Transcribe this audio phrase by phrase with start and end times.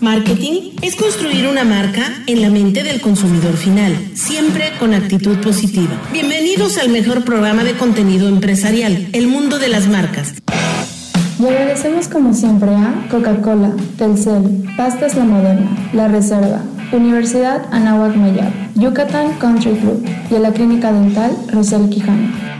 [0.00, 5.92] Marketing es construir una marca en la mente del consumidor final, siempre con actitud positiva.
[6.10, 10.32] Bienvenidos al mejor programa de contenido empresarial, El Mundo de las Marcas.
[11.38, 16.62] Y agradecemos como siempre a Coca-Cola, Telcel, Pastas La Moderna, La Reserva,
[16.92, 22.59] Universidad Anáhuac Mayab, Yucatán Country Club y a la Clínica Dental Rosel Quijano.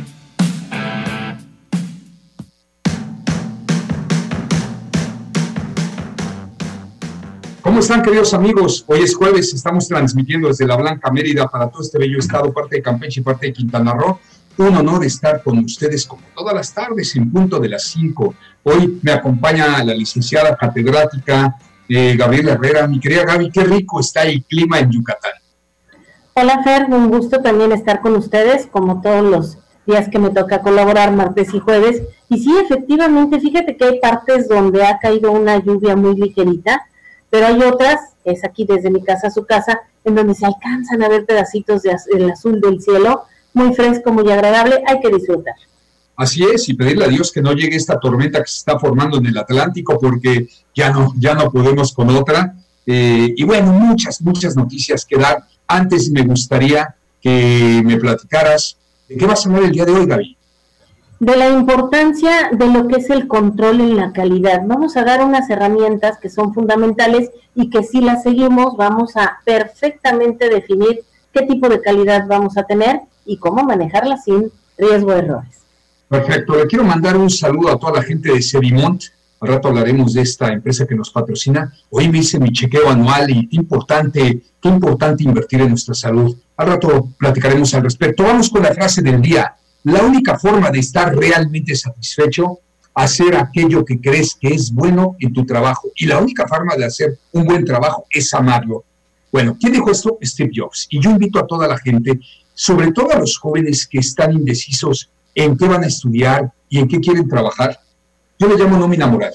[7.71, 8.85] ¿Cómo están, queridos amigos?
[8.89, 12.75] Hoy es jueves, estamos transmitiendo desde la Blanca Mérida para todo este bello estado, parte
[12.75, 14.19] de Campeche y parte de Quintana Roo.
[14.59, 18.35] Un honor estar con ustedes como todas las tardes en punto de las 5.
[18.65, 21.55] Hoy me acompaña la licenciada catedrática
[21.89, 22.89] eh, Gabriela Herrera.
[22.89, 25.35] Mi querida Gaby, qué rico está el clima en Yucatán.
[26.35, 30.61] Hola Fer, un gusto también estar con ustedes, como todos los días que me toca
[30.61, 32.03] colaborar, martes y jueves.
[32.29, 36.85] Y sí, efectivamente, fíjate que hay partes donde ha caído una lluvia muy ligerita,
[37.31, 41.03] pero hay otras, es aquí desde mi casa a su casa, en donde se alcanzan
[41.03, 43.23] a ver pedacitos del azul del cielo,
[43.55, 45.55] muy fresco, muy agradable, hay que disfrutar.
[46.17, 49.19] Así es, y pedirle a Dios que no llegue esta tormenta que se está formando
[49.19, 52.55] en el Atlántico, porque ya no, ya no podemos con otra.
[52.85, 55.45] Eh, y bueno, muchas, muchas noticias que dar.
[55.67, 58.77] Antes me gustaría que me platicaras
[59.09, 60.40] de qué vas a hablar el día de hoy, Gaby
[61.21, 64.63] de la importancia de lo que es el control en la calidad.
[64.65, 69.39] Vamos a dar unas herramientas que son fundamentales y que si las seguimos vamos a
[69.45, 75.19] perfectamente definir qué tipo de calidad vamos a tener y cómo manejarla sin riesgo de
[75.19, 75.61] errores.
[76.09, 79.05] Perfecto, le quiero mandar un saludo a toda la gente de Sedimont.
[79.41, 81.71] Al rato hablaremos de esta empresa que nos patrocina.
[81.91, 86.35] Hoy me hice mi chequeo anual y qué importante, qué importante invertir en nuestra salud.
[86.57, 88.23] Al rato platicaremos al respecto.
[88.23, 89.55] Vamos con la frase del día
[89.85, 92.61] la única forma de estar realmente satisfecho,
[92.95, 95.89] hacer aquello que crees que es bueno en tu trabajo.
[95.97, 98.85] Y la única forma de hacer un buen trabajo es amarlo.
[99.33, 100.19] Bueno, ¿quién dijo esto?
[100.23, 100.87] Steve Jobs.
[100.91, 102.19] Y yo invito a toda la gente,
[102.53, 106.89] sobre todo a los jóvenes que están indecisos en qué van a estudiar y en
[106.89, 107.79] qué quieren trabajar.
[108.39, 109.33] Yo le llamo nómina moral.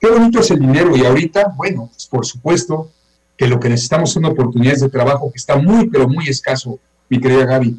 [0.00, 2.90] Qué bonito es el dinero y ahorita, bueno, pues por supuesto
[3.36, 7.20] que lo que necesitamos son oportunidades de trabajo que está muy, pero muy escaso, mi
[7.20, 7.76] querida Gaby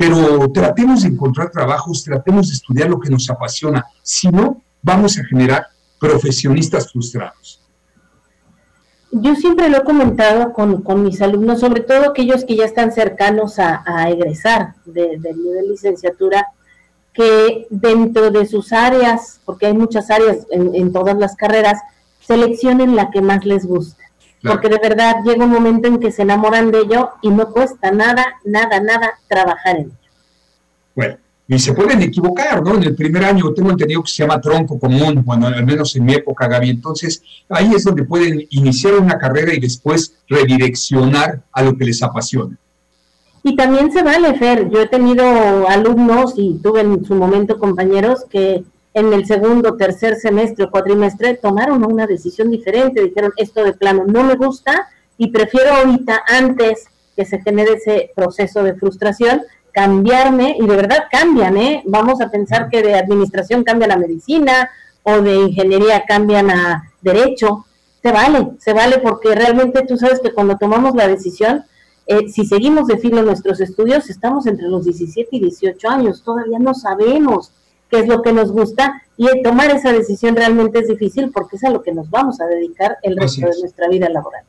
[0.00, 3.84] pero tratemos de encontrar trabajos, tratemos de estudiar lo que nos apasiona.
[4.02, 5.66] Si no, vamos a generar
[5.98, 7.60] profesionistas frustrados.
[9.12, 13.58] Yo siempre lo he comentado con, mis alumnos, sobre todo aquellos que ya están cercanos
[13.58, 16.46] a, egresar del nivel licenciatura,
[17.12, 21.78] que dentro de sus áreas, porque hay muchas áreas en, todas las carreras,
[22.20, 24.02] seleccionen la que más les gusta.
[24.42, 27.90] Porque de verdad llega un momento en que se enamoran de ello y no cuesta
[27.90, 29.94] nada, nada, nada trabajar en ello.
[30.94, 32.76] Bueno, y se pueden equivocar, ¿no?
[32.76, 36.04] En el primer año tengo entendido que se llama tronco común, bueno, al menos en
[36.04, 36.70] mi época, Gaby.
[36.70, 42.02] Entonces, ahí es donde pueden iniciar una carrera y después redireccionar a lo que les
[42.02, 42.56] apasiona.
[43.42, 44.70] Y también se vale, Fer.
[44.70, 48.62] Yo he tenido alumnos y tuve en su momento compañeros que
[48.92, 54.04] en el segundo, tercer semestre o cuatrimestre tomaron una decisión diferente, dijeron esto de plano
[54.06, 59.42] no me gusta y prefiero ahorita, antes que se genere ese proceso de frustración,
[59.72, 61.82] cambiarme y de verdad cambian, ¿eh?
[61.86, 64.70] Vamos a pensar que de administración cambian a medicina
[65.02, 67.66] o de ingeniería cambian a derecho.
[68.02, 71.64] Se vale, se vale porque realmente tú sabes que cuando tomamos la decisión,
[72.06, 76.58] eh, si seguimos de filo nuestros estudios, estamos entre los 17 y 18 años, todavía
[76.58, 77.52] no sabemos
[77.90, 81.64] qué es lo que nos gusta y tomar esa decisión realmente es difícil porque es
[81.64, 84.44] a lo que nos vamos a dedicar el resto de nuestra vida laboral.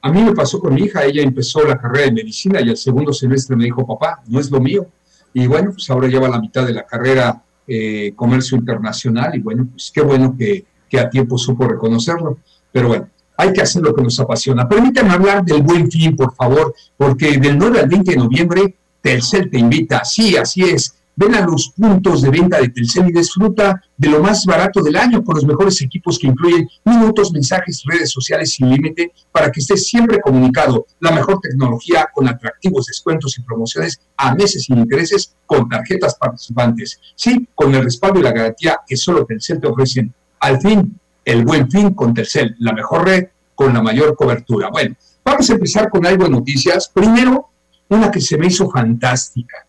[0.00, 2.76] A mí me pasó con mi hija, ella empezó la carrera de medicina y al
[2.76, 4.86] segundo semestre me dijo, papá, no es lo mío.
[5.32, 9.66] Y bueno, pues ahora lleva la mitad de la carrera eh, comercio internacional y bueno,
[9.70, 12.38] pues qué bueno que, que a tiempo supo reconocerlo.
[12.70, 14.68] Pero bueno, hay que hacer lo que nos apasiona.
[14.68, 19.50] Permítanme hablar del buen fin, por favor, porque del 9 al 20 de noviembre Telcel
[19.50, 20.04] te invita.
[20.04, 20.94] Sí, así es.
[21.16, 24.96] Ven a los puntos de venta de Telcel y disfruta de lo más barato del
[24.96, 29.60] año con los mejores equipos que incluyen minutos, mensajes, redes sociales sin límite para que
[29.60, 30.86] estés siempre comunicado.
[30.98, 37.00] La mejor tecnología con atractivos descuentos y promociones a meses sin intereses con tarjetas participantes.
[37.14, 40.12] Sí, con el respaldo y la garantía que solo Telcel te ofrecen.
[40.40, 44.68] Al fin, el buen fin con Telcel, la mejor red con la mayor cobertura.
[44.70, 46.90] Bueno, vamos a empezar con algo de noticias.
[46.92, 47.50] Primero,
[47.88, 49.66] una que se me hizo fantástica.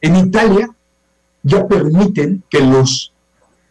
[0.00, 0.68] En Italia
[1.44, 3.12] ya permiten que los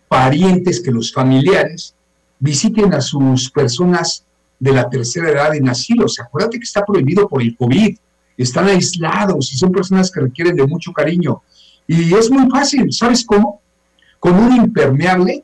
[0.08, 1.94] parientes, que los familiares
[2.40, 4.24] visiten a sus personas
[4.60, 6.20] de la tercera edad en asilos.
[6.20, 7.98] Acuérdate que está prohibido por el COVID,
[8.38, 11.42] están aislados y son personas que requieren de mucho cariño.
[11.86, 13.62] Y es muy fácil, ¿sabes cómo?
[14.20, 15.44] Con un impermeable,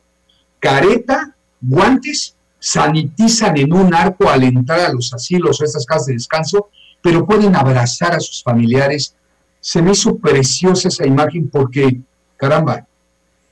[0.58, 6.12] careta, guantes sanitizan en un arco al entrar a los asilos o estas casas de
[6.14, 6.68] descanso,
[7.02, 9.14] pero pueden abrazar a sus familiares.
[9.60, 12.00] Se me hizo preciosa esa imagen porque,
[12.40, 12.86] caramba,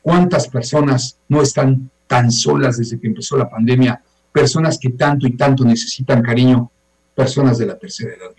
[0.02, 4.02] cuántas personas no están tan solas desde que empezó la pandemia,
[4.32, 6.70] personas que tanto y tanto necesitan cariño,
[7.14, 8.30] personas de la tercera edad.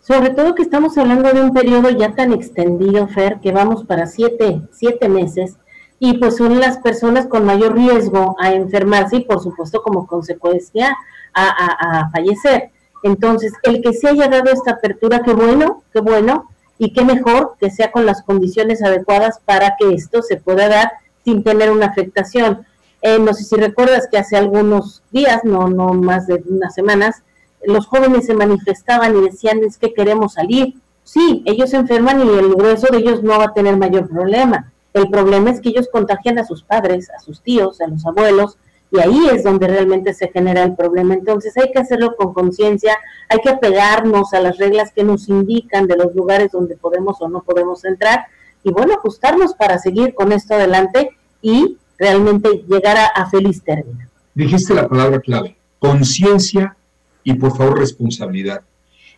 [0.00, 4.06] Sobre todo que estamos hablando de un periodo ya tan extendido, Fer, que vamos para
[4.06, 5.56] siete, siete meses,
[5.98, 10.96] y pues son las personas con mayor riesgo a enfermarse y por supuesto como consecuencia
[11.34, 12.70] a, fallecer.
[13.02, 17.56] Entonces, el que se haya dado esta apertura, qué bueno, qué bueno, y qué mejor
[17.58, 20.92] que sea con las condiciones adecuadas para que esto se pueda dar
[21.24, 22.66] sin tener una afectación.
[23.02, 27.22] Eh, no sé si recuerdas que hace algunos días, no, no más de unas semanas,
[27.64, 30.74] los jóvenes se manifestaban y decían es que queremos salir.
[31.04, 34.70] Sí, ellos se enferman y el grueso de ellos no va a tener mayor problema,
[34.94, 38.56] el problema es que ellos contagian a sus padres, a sus tíos, a los abuelos,
[38.90, 41.14] y ahí es donde realmente se genera el problema.
[41.14, 42.96] Entonces hay que hacerlo con conciencia,
[43.28, 47.28] hay que apegarnos a las reglas que nos indican de los lugares donde podemos o
[47.28, 48.26] no podemos entrar,
[48.64, 54.08] y bueno, ajustarnos para seguir con esto adelante y realmente llegar a, a feliz término.
[54.34, 56.76] Dijiste la palabra clave, conciencia
[57.22, 58.62] y por favor responsabilidad.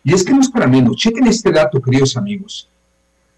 [0.03, 2.70] Y es que no es para menos, chequen este dato, queridos amigos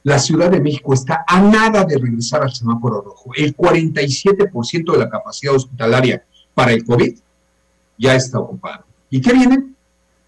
[0.04, 3.32] la Ciudad de México está a nada de regresar al semáforo rojo.
[3.36, 6.24] El 47% de la capacidad hospitalaria
[6.54, 7.18] para el COVID
[7.98, 8.86] ya está ocupada.
[9.10, 9.76] ¿Y qué vienen?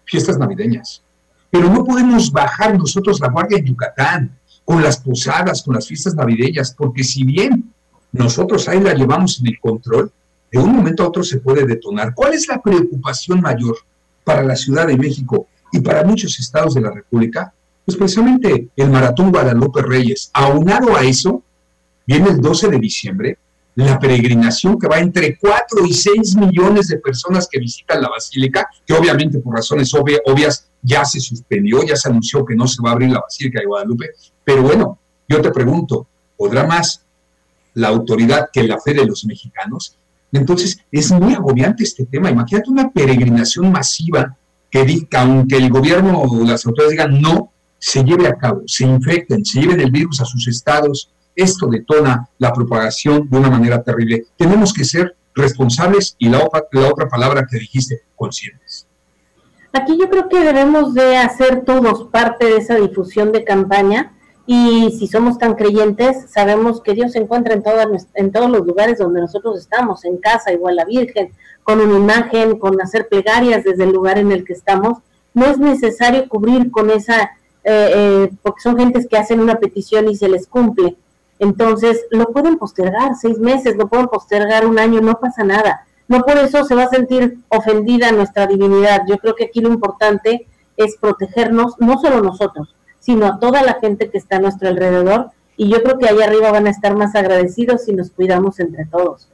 [0.04, 1.02] Fiestas navideñas.
[1.50, 6.14] Pero no podemos bajar nosotros la guardia en Yucatán con las posadas, con las fiestas
[6.14, 7.72] navideñas, porque si bien
[8.12, 10.10] nosotros ahí la llevamos en el control,
[10.50, 12.14] de un momento a otro se puede detonar.
[12.14, 13.76] ¿Cuál es la preocupación mayor
[14.24, 17.52] para la Ciudad de México y para muchos estados de la República?
[17.86, 20.30] Pues precisamente el Maratón Guadalupe Reyes.
[20.34, 21.42] Aunado a eso,
[22.06, 23.38] viene el 12 de diciembre,
[23.76, 28.68] la peregrinación que va entre 4 y 6 millones de personas que visitan la basílica,
[28.84, 32.90] que obviamente por razones obvias ya se suspendió, ya se anunció que no se va
[32.90, 34.10] a abrir la basílica de Guadalupe,
[34.44, 34.98] pero bueno,
[35.28, 37.02] yo te pregunto, ¿podrá más
[37.74, 39.96] la autoridad que la fe de los mexicanos?
[40.32, 42.30] Entonces, es muy agobiante este tema.
[42.30, 44.36] Imagínate una peregrinación masiva
[44.70, 47.52] que, aunque el gobierno o las autoridades digan no,
[47.86, 52.28] se lleve a cabo, se infecten, se lleven el virus a sus estados, esto detona
[52.36, 54.24] la propagación de una manera terrible.
[54.36, 58.88] Tenemos que ser responsables y la otra, la otra palabra que dijiste, conscientes.
[59.72, 64.14] Aquí yo creo que debemos de hacer todos parte de esa difusión de campaña
[64.46, 68.66] y si somos tan creyentes, sabemos que Dios se encuentra en, todas, en todos los
[68.66, 71.30] lugares donde nosotros estamos, en casa, igual la Virgen,
[71.62, 74.98] con una imagen, con hacer plegarias desde el lugar en el que estamos.
[75.34, 77.30] No es necesario cubrir con esa
[77.68, 80.96] eh, eh, porque son gentes que hacen una petición y se les cumple.
[81.40, 85.84] Entonces, lo pueden postergar seis meses, lo pueden postergar un año, no pasa nada.
[86.06, 89.02] No por eso se va a sentir ofendida nuestra divinidad.
[89.08, 90.46] Yo creo que aquí lo importante
[90.76, 95.30] es protegernos, no solo nosotros, sino a toda la gente que está a nuestro alrededor.
[95.56, 98.86] Y yo creo que allá arriba van a estar más agradecidos si nos cuidamos entre
[98.86, 99.28] todos.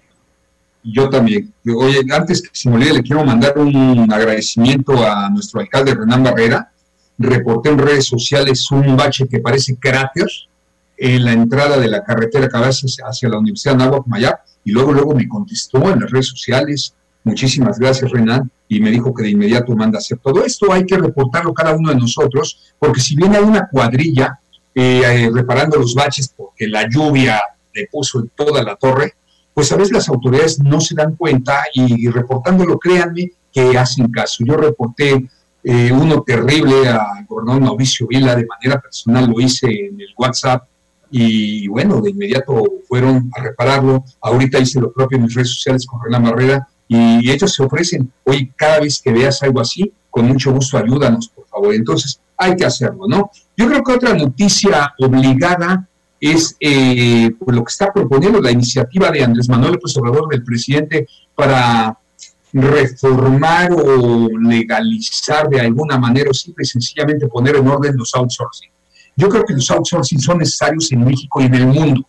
[0.83, 1.53] Yo también.
[1.77, 6.23] Oye, antes que se me olvide, le quiero mandar un agradecimiento a nuestro alcalde Renán
[6.23, 6.72] Barrera,
[7.19, 10.27] reporté en redes sociales un bache que parece cráter
[10.97, 14.71] en la entrada de la carretera que va hacia, la Universidad de Anáhuac Mayap, y
[14.71, 16.95] luego, luego me contestó en las redes sociales,
[17.25, 20.97] muchísimas gracias Renan, y me dijo que de inmediato manda hacer todo esto, hay que
[20.97, 24.39] reportarlo cada uno de nosotros, porque si viene una cuadrilla
[24.75, 27.41] eh, eh, reparando los baches porque la lluvia
[27.75, 29.15] le puso en toda la torre,
[29.53, 34.45] pues a veces las autoridades no se dan cuenta y reportándolo, créanme que hacen caso.
[34.47, 35.29] Yo reporté
[35.65, 40.65] eh, uno terrible al gobernador Mauricio Vila, de manera personal lo hice en el WhatsApp
[41.11, 44.05] y bueno, de inmediato fueron a repararlo.
[44.21, 48.11] Ahorita hice lo propio en mis redes sociales con Renan Barrera y ellos se ofrecen,
[48.25, 51.75] hoy cada vez que veas algo así, con mucho gusto ayúdanos, por favor.
[51.75, 53.31] Entonces, hay que hacerlo, ¿no?
[53.57, 55.89] Yo creo que otra noticia obligada
[56.21, 60.45] es eh, pues lo que está proponiendo la iniciativa de Andrés Manuel López Obrador, del
[60.45, 61.99] presidente, para
[62.53, 68.71] reformar o legalizar de alguna manera o simple y sencillamente poner en orden los outsourcing.
[69.17, 72.07] Yo creo que los outsourcing son necesarios en México y en el mundo,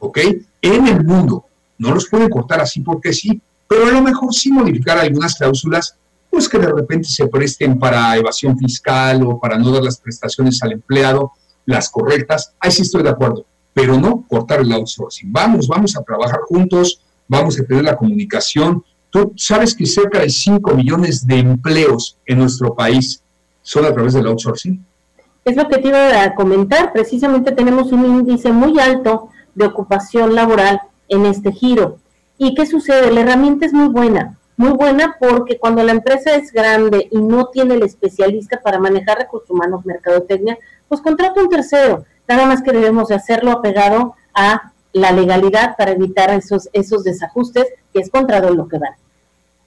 [0.00, 0.18] ¿ok?
[0.60, 1.44] En el mundo.
[1.78, 5.96] No los pueden cortar así porque sí, pero a lo mejor sí modificar algunas cláusulas,
[6.30, 10.62] pues que de repente se presten para evasión fiscal o para no dar las prestaciones
[10.62, 11.32] al empleado,
[11.64, 12.52] las correctas.
[12.60, 15.32] Ahí sí estoy de acuerdo, pero no cortar el outsourcing.
[15.32, 18.84] Vamos, vamos a trabajar juntos, vamos a tener la comunicación,
[19.16, 23.22] Tú sabes que cerca de 5 millones de empleos en nuestro país
[23.62, 24.84] son a través del outsourcing.
[25.42, 26.92] Es lo que te iba a comentar.
[26.92, 31.96] Precisamente tenemos un índice muy alto de ocupación laboral en este giro.
[32.36, 33.10] ¿Y qué sucede?
[33.10, 37.46] La herramienta es muy buena, muy buena porque cuando la empresa es grande y no
[37.46, 40.58] tiene el especialista para manejar recursos humanos, mercadotecnia,
[40.90, 42.04] pues contrata un tercero.
[42.28, 47.66] Nada más que debemos de hacerlo apegado a la legalidad para evitar esos, esos desajustes
[47.94, 48.92] que es contra lo que van.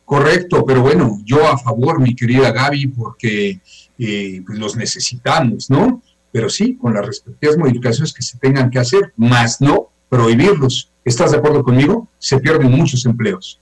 [0.09, 3.59] Correcto, pero bueno, yo a favor, mi querida Gaby, porque
[3.99, 6.01] eh, pues los necesitamos, ¿no?
[6.31, 10.91] Pero sí, con las respectivas modificaciones que se tengan que hacer, más no prohibirlos.
[11.05, 12.07] ¿Estás de acuerdo conmigo?
[12.17, 13.61] Se pierden muchos empleos.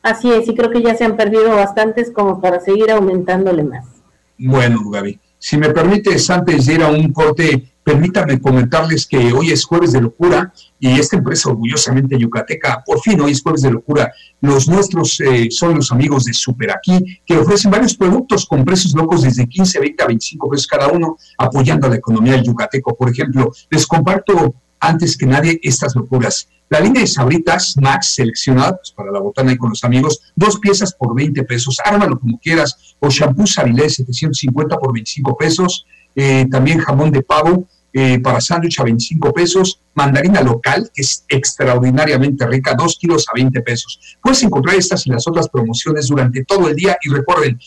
[0.00, 3.84] Así es, y creo que ya se han perdido bastantes como para seguir aumentándole más.
[4.38, 9.50] Bueno, Gaby, si me permites, antes de ir a un corte, permítame comentarles que hoy
[9.50, 13.72] es jueves de locura y esta empresa orgullosamente yucateca, por fin hoy es jueves de
[13.72, 14.12] locura.
[14.40, 18.94] Los nuestros eh, son los amigos de Super Aquí, que ofrecen varios productos con precios
[18.94, 22.96] locos desde 15, 20 a 25 pesos cada uno, apoyando a la economía del yucateco.
[22.96, 26.48] Por ejemplo, les comparto antes que nadie estas locuras.
[26.68, 30.60] La línea de sabritas Max seleccionada pues, para la botana y con los amigos, dos
[30.60, 36.46] piezas por 20 pesos, ármalo como quieras, o shampoo Sabilé 750 por 25 pesos, eh,
[36.48, 42.46] también jamón de pavo eh, para sándwich a 25 pesos, mandarina local, que es extraordinariamente
[42.46, 43.98] rica, 2 kilos a 20 pesos.
[44.22, 47.58] Puedes encontrar estas y las otras promociones durante todo el día y recuerden,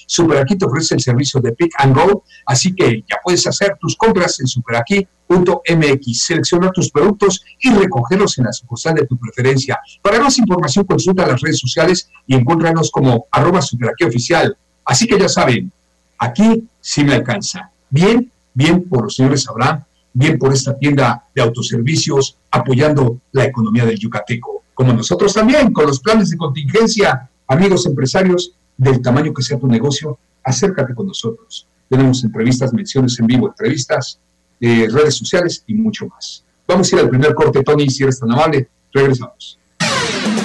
[0.42, 3.96] Aquí te ofrece el servicio de Pick and Go, así que ya puedes hacer tus
[3.98, 9.80] compras en superaquí.mx, seleccionar tus productos y recogerlos en la sucursal de tu preferencia.
[10.02, 14.56] Para más información consulta las redes sociales y encuéntranos como arroba superaquí oficial.
[14.86, 15.72] Así que ya saben,
[16.18, 17.72] aquí sí me alcanza.
[17.90, 23.86] Bien, bien por los señores Abraham bien por esta tienda de autoservicios apoyando la economía
[23.86, 27.30] del Yucateco, como nosotros también con los planes de contingencia.
[27.48, 31.68] Amigos empresarios, del tamaño que sea tu negocio, acércate con nosotros.
[31.90, 34.20] Tenemos entrevistas, menciones en vivo, entrevistas,
[34.60, 36.44] eh, redes sociales y mucho más.
[36.68, 38.68] Vamos a ir al primer corte, Tony, si eres tan amable.
[38.94, 39.60] Regresamos.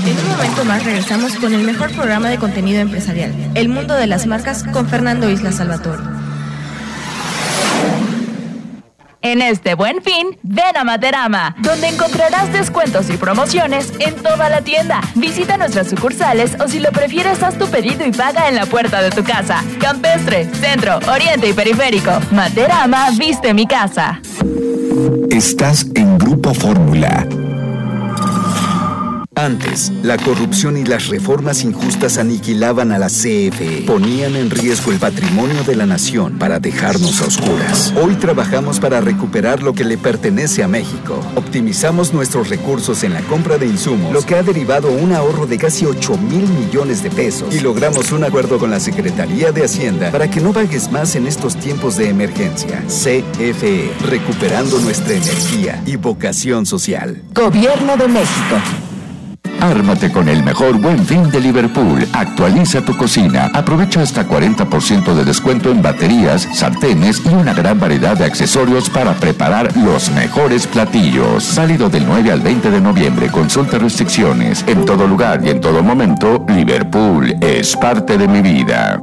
[0.04, 4.06] En un momento más regresamos con el mejor programa de contenido empresarial, El Mundo de
[4.06, 6.17] las Marcas, con Fernando Isla Salvatore.
[9.20, 14.62] En este buen fin, ven a Materama, donde encontrarás descuentos y promociones en toda la
[14.62, 15.00] tienda.
[15.16, 19.02] Visita nuestras sucursales o si lo prefieres, haz tu pedido y paga en la puerta
[19.02, 19.64] de tu casa.
[19.80, 22.12] Campestre, Centro, Oriente y Periférico.
[22.30, 24.20] Materama viste mi casa.
[25.30, 27.26] Estás en Grupo Fórmula.
[29.38, 34.98] Antes, la corrupción y las reformas injustas aniquilaban a la CFE, ponían en riesgo el
[34.98, 37.94] patrimonio de la nación para dejarnos a oscuras.
[38.02, 41.20] Hoy trabajamos para recuperar lo que le pertenece a México.
[41.36, 45.56] Optimizamos nuestros recursos en la compra de insumos, lo que ha derivado un ahorro de
[45.56, 47.54] casi 8 mil millones de pesos.
[47.54, 51.28] Y logramos un acuerdo con la Secretaría de Hacienda para que no vagues más en
[51.28, 52.82] estos tiempos de emergencia.
[52.88, 57.22] CFE, recuperando nuestra energía y vocación social.
[57.32, 58.87] Gobierno de México.
[59.60, 62.06] Ármate con el mejor buen fin de Liverpool.
[62.12, 63.50] Actualiza tu cocina.
[63.52, 69.14] Aprovecha hasta 40% de descuento en baterías, sartenes y una gran variedad de accesorios para
[69.14, 71.54] preparar los mejores platillos.
[71.56, 73.28] Válido del 9 al 20 de noviembre.
[73.30, 74.64] Consulta restricciones.
[74.66, 79.00] En todo lugar y en todo momento, Liverpool es parte de mi vida.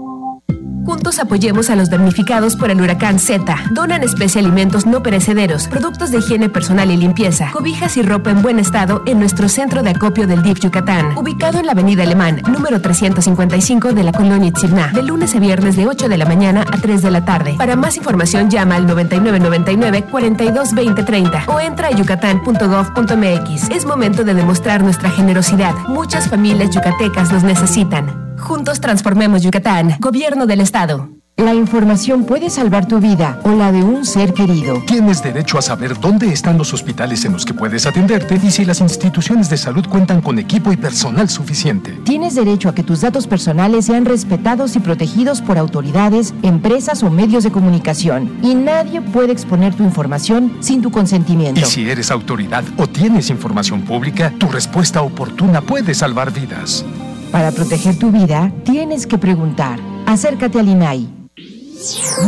[0.86, 3.56] Juntos apoyemos a los damnificados por el huracán Z.
[3.72, 8.44] Donan especie alimentos no perecederos, productos de higiene personal y limpieza, cobijas y ropa en
[8.44, 12.44] buen estado en nuestro centro de acopio del DIF Yucatán, ubicado en la Avenida Alemán,
[12.48, 16.64] número 355 de la colonia Itzibná, de lunes a viernes de 8 de la mañana
[16.72, 17.56] a 3 de la tarde.
[17.58, 23.70] Para más información llama al 9999 422030 o entra a yucatán.gov.mx.
[23.72, 25.74] Es momento de demostrar nuestra generosidad.
[25.88, 28.25] Muchas familias yucatecas los necesitan.
[28.40, 29.98] Juntos transformemos Yucatán.
[30.00, 31.10] Gobierno del Estado.
[31.38, 34.82] La información puede salvar tu vida o la de un ser querido.
[34.88, 38.64] Tienes derecho a saber dónde están los hospitales en los que puedes atenderte y si
[38.64, 41.92] las instituciones de salud cuentan con equipo y personal suficiente.
[42.06, 47.10] Tienes derecho a que tus datos personales sean respetados y protegidos por autoridades, empresas o
[47.10, 48.40] medios de comunicación.
[48.42, 51.60] Y nadie puede exponer tu información sin tu consentimiento.
[51.60, 56.86] Y si eres autoridad o tienes información pública, tu respuesta oportuna puede salvar vidas.
[57.32, 59.80] Para proteger tu vida, tienes que preguntar.
[60.06, 61.10] Acércate al INAI.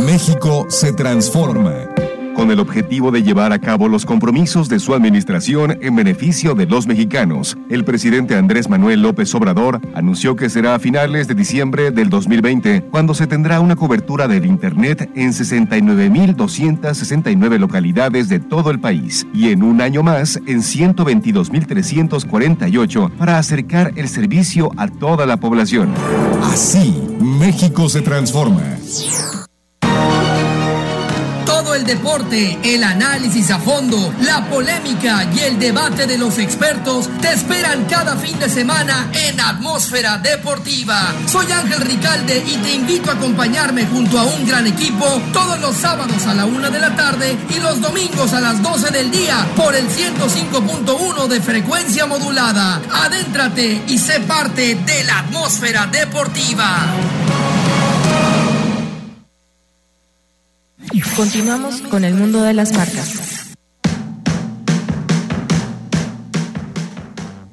[0.04, 1.88] México se transforma
[2.38, 6.66] con el objetivo de llevar a cabo los compromisos de su administración en beneficio de
[6.66, 7.58] los mexicanos.
[7.68, 12.82] El presidente Andrés Manuel López Obrador anunció que será a finales de diciembre del 2020
[12.92, 19.48] cuando se tendrá una cobertura del Internet en 69.269 localidades de todo el país y
[19.48, 25.92] en un año más en 122.348 para acercar el servicio a toda la población.
[26.44, 28.62] Así, México se transforma
[31.88, 37.86] deporte, el análisis a fondo, la polémica y el debate de los expertos te esperan
[37.86, 41.14] cada fin de semana en Atmósfera Deportiva.
[41.26, 45.76] Soy Ángel Ricalde y te invito a acompañarme junto a un gran equipo todos los
[45.76, 49.46] sábados a la una de la tarde y los domingos a las 12 del día
[49.56, 52.82] por el 105.1 de frecuencia modulada.
[52.92, 57.57] Adéntrate y sé parte de la atmósfera deportiva.
[61.16, 63.54] Continuamos con el mundo de las marcas.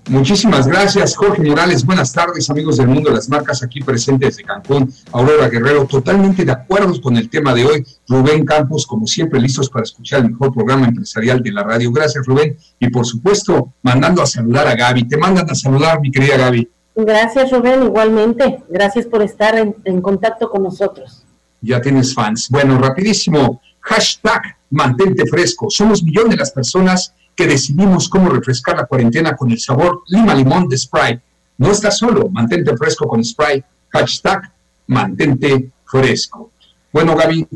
[0.08, 1.84] Muchísimas gracias, Jorge Morales.
[1.86, 4.94] Buenas tardes, amigos del mundo de las marcas aquí presentes de Cancún.
[5.12, 7.86] Aurora Guerrero, totalmente de acuerdo con el tema de hoy.
[8.08, 11.92] Rubén Campos, como siempre, listos para escuchar el mejor programa empresarial de la radio.
[11.92, 12.56] Gracias, Rubén.
[12.80, 15.08] Y por supuesto, mandando a saludar a Gaby.
[15.08, 16.70] Te mandan a saludar, mi querida Gaby.
[16.96, 18.64] Gracias, Rubén, igualmente.
[18.70, 21.25] Gracias por estar en, en contacto con nosotros.
[21.66, 22.48] Ya tienes fans.
[22.50, 23.62] Bueno, rapidísimo.
[23.82, 25.70] Hashtag mantente fresco.
[25.70, 30.34] Somos millones de las personas que decidimos cómo refrescar la cuarentena con el sabor lima
[30.36, 31.22] limón de Sprite.
[31.58, 33.66] No estás solo, mantente fresco con Sprite.
[33.90, 34.52] Hashtag
[34.88, 36.52] mantente fresco.
[36.92, 37.48] Bueno, Gaby,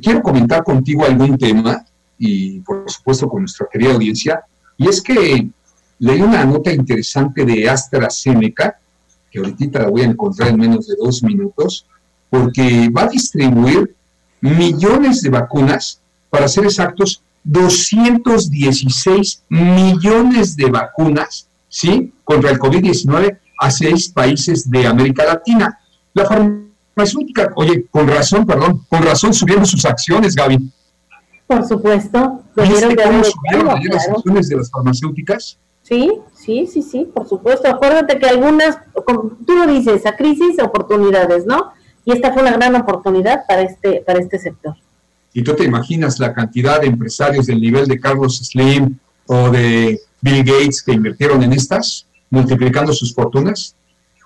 [0.00, 1.84] quiero comentar contigo algún tema
[2.18, 4.42] y por supuesto con nuestra querida audiencia.
[4.76, 5.48] Y es que
[5.98, 8.78] leí una nota interesante de AstraZeneca,
[9.30, 11.86] que ahorita la voy a encontrar en menos de dos minutos,
[12.30, 13.94] porque va a distribuir
[14.40, 22.12] millones de vacunas, para ser exactos, 216 millones de vacunas, ¿sí?
[22.24, 25.78] Contra el COVID-19 a seis países de América Latina.
[26.12, 30.70] La farmacéutica, oye, con razón, perdón, con razón subiendo sus acciones, Gaby.
[31.46, 32.42] Por supuesto.
[32.56, 35.58] ¿Viste cómo subieron ayer las acciones de las farmacéuticas?
[35.82, 37.68] Sí, sí, sí, sí, por supuesto.
[37.68, 38.78] Acuérdate que algunas,
[39.46, 41.72] tú lo dices, a crisis, oportunidades, ¿no?
[42.06, 44.74] Y esta fue una gran oportunidad para este, para este sector.
[45.34, 48.96] Y tú te imaginas la cantidad de empresarios del nivel de Carlos Slim
[49.26, 53.74] o de Bill Gates que invirtieron en estas, multiplicando sus fortunas.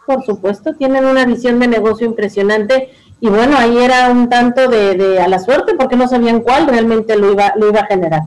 [0.07, 5.19] Por supuesto, tienen una visión de negocio impresionante y bueno, ahí era un tanto de,
[5.19, 8.23] a la suerte porque no sabían cuál realmente lo iba, lo iba a generar.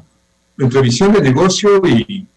[0.57, 2.27] Entre visión de negocio y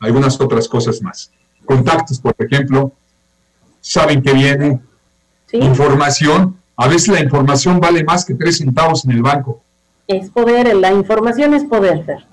[0.00, 1.30] algunas otras cosas más.
[1.66, 2.92] Contactos, por ejemplo,
[3.82, 4.80] saben que viene
[5.52, 6.56] información.
[6.76, 9.62] A veces la información vale más que tres centavos en el banco.
[10.06, 12.24] Es poder, la información es poder, Fer.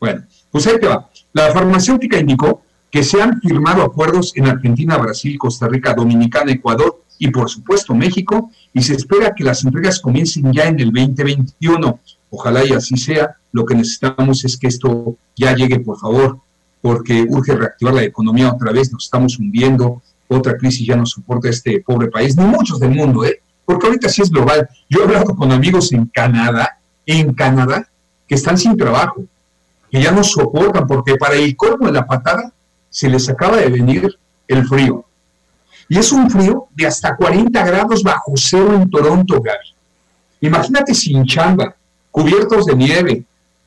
[0.00, 1.08] Bueno, pues ahí te va.
[1.32, 7.02] La farmacéutica indicó que se han firmado acuerdos en Argentina, Brasil, Costa Rica, Dominicana, Ecuador
[7.18, 12.00] y por supuesto México, y se espera que las entregas comiencen ya en el 2021.
[12.30, 13.36] Ojalá y así sea.
[13.52, 16.38] Lo que necesitamos es que esto ya llegue, por favor,
[16.80, 21.48] porque urge reactivar la economía otra vez, nos estamos hundiendo, otra crisis ya no soporta
[21.48, 23.40] este pobre país, ni muchos del mundo, ¿eh?
[23.64, 24.68] porque ahorita sí es global.
[24.88, 27.88] Yo he hablado con amigos en Canadá, en Canadá,
[28.26, 29.24] que están sin trabajo,
[29.90, 32.52] que ya no soportan, porque para el colmo de la patada
[32.90, 34.18] se les acaba de venir
[34.48, 35.04] el frío.
[35.88, 39.74] Y es un frío de hasta 40 grados bajo cero en Toronto, Gaby.
[40.40, 41.74] Imagínate sin chamba,
[42.10, 43.24] cubiertos de nieve,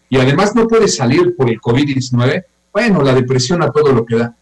[0.09, 2.45] y además no puedes salir por el COVID-19.
[2.71, 4.35] Bueno, la depresión a todo lo que da.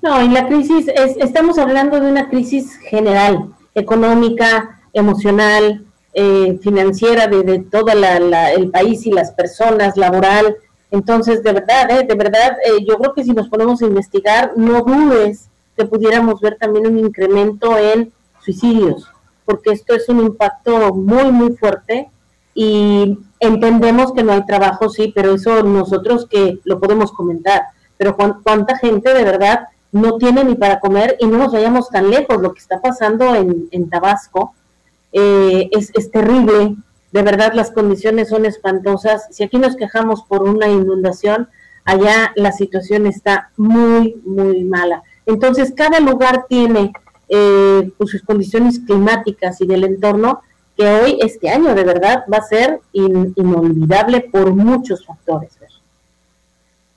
[0.00, 5.84] No, en la crisis, es, estamos hablando de una crisis general económica, emocional,
[6.14, 10.56] eh, financiera de, todo el país y las personas, laboral.
[10.90, 14.52] Entonces, de verdad, eh, de verdad, eh, yo creo que si nos ponemos a investigar,
[14.56, 19.08] no dudes que pudiéramos ver también un incremento en suicidios,
[19.44, 22.08] porque esto es un impacto muy, muy fuerte
[22.54, 27.62] y entendemos que no hay trabajo, sí, pero eso nosotros que lo podemos comentar,
[27.96, 32.10] pero cuánta gente de verdad no tiene ni para comer y no nos vayamos tan
[32.10, 32.40] lejos.
[32.40, 34.54] Lo que está pasando en, en Tabasco
[35.12, 36.76] eh, es, es, terrible.
[37.12, 39.28] De verdad, las condiciones son espantosas.
[39.30, 41.48] Si aquí nos quejamos por una inundación,
[41.84, 45.02] allá la situación está muy, muy mala.
[45.24, 46.92] Entonces, cada lugar tiene
[47.28, 50.42] eh, pues, sus condiciones climáticas y del entorno
[50.76, 55.57] que hoy, este año, de verdad, va a ser inolvidable por muchos factores.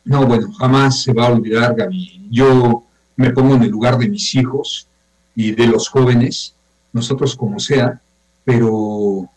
[0.03, 2.27] No, bueno, jamás se va a olvidar, Gaby.
[2.29, 2.83] Yo
[3.15, 4.87] me pongo en el lugar de mis hijos
[5.35, 6.55] y de los jóvenes,
[6.91, 8.01] nosotros como sea,
[8.43, 9.29] pero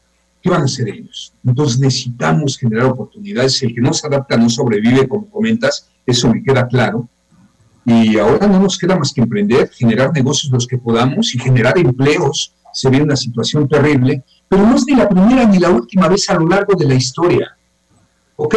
[0.43, 1.33] ¿qué van a hacer ellos?
[1.45, 3.63] Entonces necesitamos generar oportunidades.
[3.63, 7.09] El que no se adapta no sobrevive, como comentas, eso me queda claro.
[7.85, 11.77] Y ahora no nos queda más que emprender, generar negocios los que podamos y generar
[11.79, 12.55] empleos.
[12.73, 16.29] Se ve una situación terrible, pero no es ni la primera ni la última vez
[16.31, 17.57] a lo largo de la historia.
[18.37, 18.57] Ok,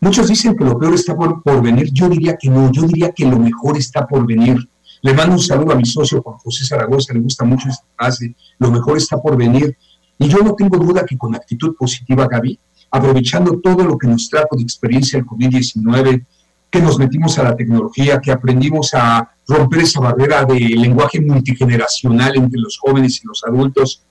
[0.00, 1.90] Muchos dicen que lo peor está por, venir.
[1.92, 4.56] Yo diría que no, yo diría que lo mejor está por venir.
[5.02, 8.34] Le mando un saludo a mi socio Juan José Zaragoza, le gusta mucho esta frase,
[8.58, 9.76] lo mejor está por venir.
[10.18, 12.58] Y yo no tengo duda que con actitud positiva, Gaby,
[12.90, 16.24] aprovechando todo lo que nos trajo de experiencia el COVID-19,
[16.70, 22.36] que nos metimos a la tecnología, que aprendimos a romper esa barrera de lenguaje multigeneracional
[22.36, 24.02] entre los jóvenes y los adultos,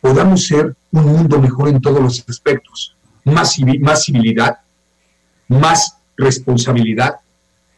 [0.00, 2.96] podamos ser un mundo mejor en todos los aspectos.
[3.24, 4.58] Más, más civilidad,
[5.50, 7.16] más responsabilidad,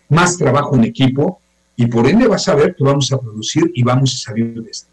[0.09, 1.41] más trabajo en equipo
[1.75, 4.71] y por ende vas a ver que vamos a producir y vamos a salir de
[4.71, 4.89] esto.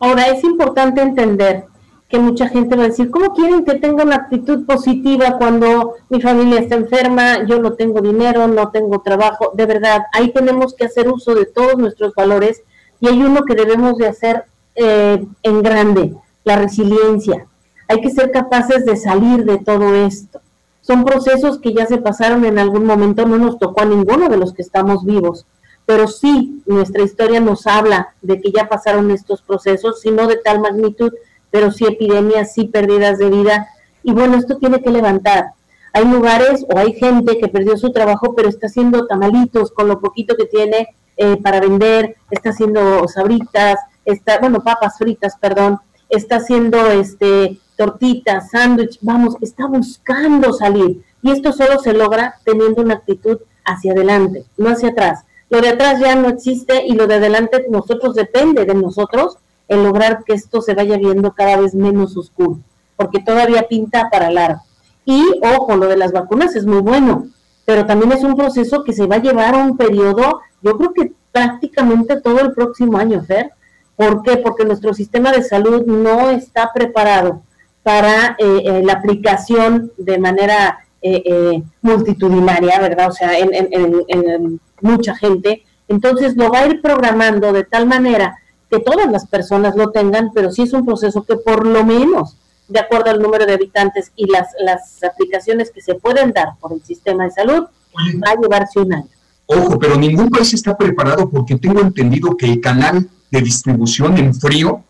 [0.00, 1.64] Ahora es importante entender
[2.08, 6.20] que mucha gente va a decir, ¿cómo quieren que tenga una actitud positiva cuando mi
[6.20, 9.52] familia está enferma, yo no tengo dinero, no tengo trabajo?
[9.54, 12.62] De verdad, ahí tenemos que hacer uso de todos nuestros valores
[13.00, 17.46] y hay uno que debemos de hacer eh, en grande, la resiliencia.
[17.88, 20.40] Hay que ser capaces de salir de todo esto.
[20.86, 24.36] Son procesos que ya se pasaron en algún momento, no nos tocó a ninguno de
[24.36, 25.46] los que estamos vivos,
[25.86, 30.36] pero sí nuestra historia nos habla de que ya pasaron estos procesos, si no de
[30.36, 31.10] tal magnitud,
[31.50, 33.66] pero sí epidemias, sí pérdidas de vida.
[34.02, 35.52] Y bueno, esto tiene que levantar.
[35.94, 40.00] Hay lugares o hay gente que perdió su trabajo, pero está haciendo tamalitos con lo
[40.00, 46.36] poquito que tiene eh, para vender, está haciendo sabritas, está, bueno, papas fritas, perdón, está
[46.36, 51.02] haciendo este tortitas, sándwich, vamos, está buscando salir.
[51.22, 55.24] Y esto solo se logra teniendo una actitud hacia adelante, no hacia atrás.
[55.50, 59.82] Lo de atrás ya no existe y lo de adelante nosotros depende de nosotros en
[59.82, 62.58] lograr que esto se vaya viendo cada vez menos oscuro,
[62.96, 64.60] porque todavía pinta para largo.
[65.04, 67.28] Y ojo, lo de las vacunas es muy bueno,
[67.64, 70.92] pero también es un proceso que se va a llevar a un periodo, yo creo
[70.92, 73.52] que prácticamente todo el próximo año, Fer.
[73.96, 74.36] ¿Por qué?
[74.38, 77.42] Porque nuestro sistema de salud no está preparado
[77.84, 83.10] para eh, eh, la aplicación de manera eh, multitudinaria, ¿verdad?
[83.10, 85.62] O sea, en, en mucha gente.
[85.86, 88.38] Entonces lo va a ir programando de tal manera
[88.70, 92.36] que todas las personas lo tengan, pero sí es un proceso que por lo menos,
[92.68, 96.72] de acuerdo al número de habitantes y las, las aplicaciones que se pueden dar por
[96.72, 99.08] el sistema de salud, va a llevarse un año.
[99.46, 104.34] Ojo, pero ningún país está preparado porque tengo entendido que el canal de distribución en
[104.34, 104.82] frío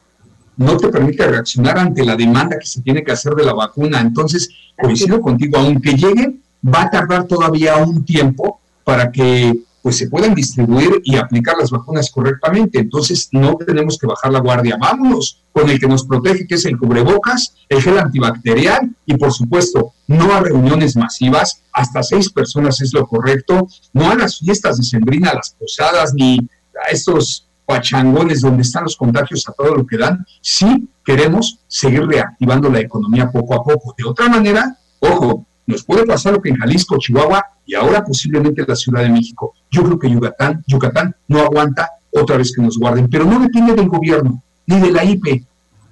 [0.56, 4.00] no te permite reaccionar ante la demanda que se tiene que hacer de la vacuna.
[4.00, 4.48] Entonces,
[4.80, 9.52] coincido contigo, aunque llegue, va a tardar todavía un tiempo para que
[9.84, 12.78] pues se puedan distribuir y aplicar las vacunas correctamente.
[12.78, 14.78] Entonces no tenemos que bajar la guardia.
[14.80, 19.30] Vámonos con el que nos protege, que es el cubrebocas, el gel antibacterial y por
[19.30, 24.78] supuesto no a reuniones masivas, hasta seis personas es lo correcto, no a las fiestas
[24.78, 29.74] de sembrina, a las posadas, ni a estos pachangones donde están los contagios a todo
[29.74, 30.24] lo que dan.
[30.40, 33.94] Sí queremos seguir reactivando la economía poco a poco.
[33.96, 38.64] De otra manera, ojo, nos puede pasar lo que en Jalisco, Chihuahua y ahora posiblemente
[38.66, 39.54] la Ciudad de México.
[39.70, 43.74] Yo creo que Yucatán, Yucatán no aguanta otra vez que nos guarden, pero no depende
[43.74, 45.44] del gobierno ni de la IP,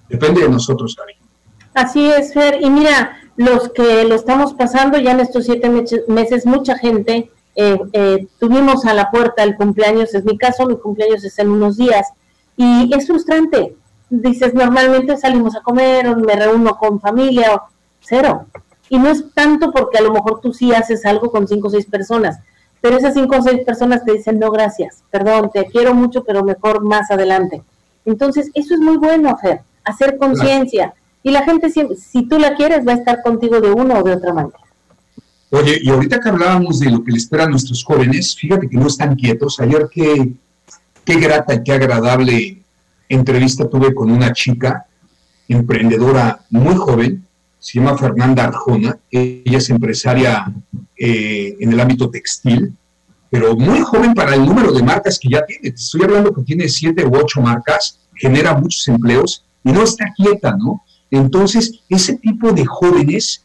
[0.09, 1.13] depende de nosotros, Gaby.
[1.75, 2.59] Así es, Fer.
[2.63, 5.71] Y mira, los que lo estamos pasando ya en estos siete
[6.09, 10.77] meses, mucha gente, eh, eh, tuvimos a la puerta el cumpleaños, es mi caso, mi
[10.77, 12.09] cumpleaños es en unos días,
[12.57, 13.77] y es frustrante.
[14.11, 17.63] Dices, normalmente salimos a comer, me reúno con familia, o
[18.01, 18.47] cero.
[18.89, 21.71] Y no es tanto porque a lo mejor tú sí haces algo con cinco o
[21.71, 22.39] seis personas,
[22.81, 26.45] pero esas cinco o seis personas te dicen, no, gracias, perdón, te quiero mucho, pero
[26.45, 27.63] mejor más adelante.
[28.05, 30.95] Entonces, eso es muy bueno, Fer, hacer conciencia.
[31.23, 34.13] Y la gente, si tú la quieres, va a estar contigo de una o de
[34.13, 34.59] otra manera.
[35.55, 38.87] Oye, y ahorita que hablábamos de lo que le esperan nuestros jóvenes, fíjate que no
[38.87, 39.61] están quietos.
[39.61, 40.33] Ayer qué,
[41.05, 42.63] qué grata y qué agradable
[43.07, 44.87] entrevista tuve con una chica
[45.47, 47.27] emprendedora muy joven,
[47.59, 50.51] se llama Fernanda Arjona, ella es empresaria
[50.97, 52.75] eh, en el ámbito textil,
[53.29, 55.69] pero muy joven para el número de marcas que ya tiene.
[55.69, 60.57] estoy hablando que tiene siete u ocho marcas, genera muchos empleos y no está quieta,
[60.57, 60.83] ¿no?
[61.11, 63.45] Entonces, ese tipo de jóvenes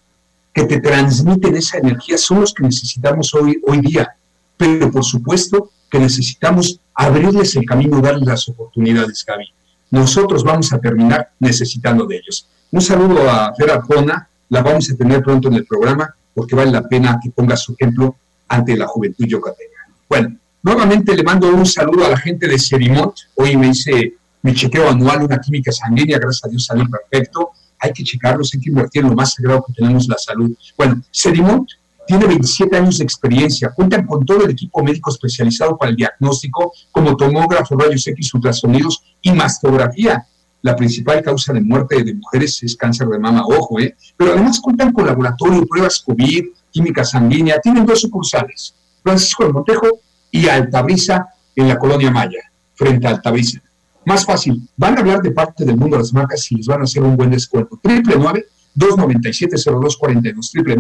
[0.58, 4.16] que te transmiten esa energía son los que necesitamos hoy, hoy día.
[4.58, 9.46] Pero por supuesto que necesitamos abrirles el camino, darles las oportunidades, Gaby.
[9.92, 12.48] Nosotros vamos a terminar necesitando de ellos.
[12.72, 16.72] Un saludo a Fer Arjona, la vamos a tener pronto en el programa porque vale
[16.72, 18.16] la pena que ponga su ejemplo
[18.48, 19.82] ante la juventud yucateca.
[20.10, 23.16] Bueno, nuevamente le mando un saludo a la gente de Serimont.
[23.36, 27.52] Hoy me hice mi chequeo anual, una química sanguínea, gracias a Dios salí perfecto.
[27.80, 30.52] Hay que checarlos, hay que invertir en lo más sagrado que tenemos, la salud.
[30.78, 31.70] Bueno, Serimont
[32.08, 36.72] tiene 27 años de experiencia, cuentan con todo el equipo médico especializado para el diagnóstico,
[36.92, 40.26] como tomógrafo, rayos X, ultrasonidos y mastografía
[40.62, 43.96] la principal causa de muerte de mujeres es cáncer de mama, ojo, ¿eh?
[44.18, 49.88] Pero además cuentan con laboratorio, pruebas COVID, química sanguínea, tienen dos sucursales, Francisco de Montejo
[50.32, 52.42] y Altabrisa en la colonia Maya,
[52.74, 53.62] frente a Altabrisa.
[54.08, 56.80] Más fácil, van a hablar de parte del mundo de las marcas y les van
[56.80, 57.78] a hacer un buen descuento.
[57.84, 58.46] Triple nueve
[58.78, 60.78] 297-0242, triple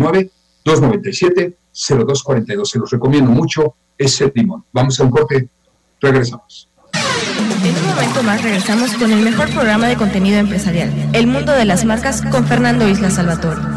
[0.63, 2.65] 297-0242.
[2.65, 4.63] Se los recomiendo mucho ese limón.
[4.71, 5.49] Vamos a un corte,
[5.99, 6.69] regresamos.
[6.93, 11.65] En un momento más regresamos con el mejor programa de contenido empresarial, El Mundo de
[11.65, 13.76] las Marcas, con Fernando Isla Salvatore.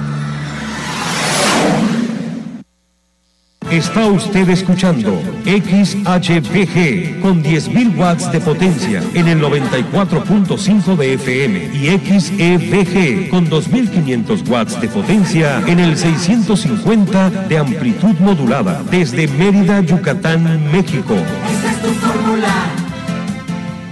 [3.71, 11.87] Está usted escuchando XHBG con 10.000 watts de potencia en el 94.5 de FM y
[11.87, 20.69] XEBG con 2.500 watts de potencia en el 650 de amplitud modulada desde Mérida, Yucatán,
[20.73, 21.15] México.
[21.15, 22.90] Esta es tu fórmula.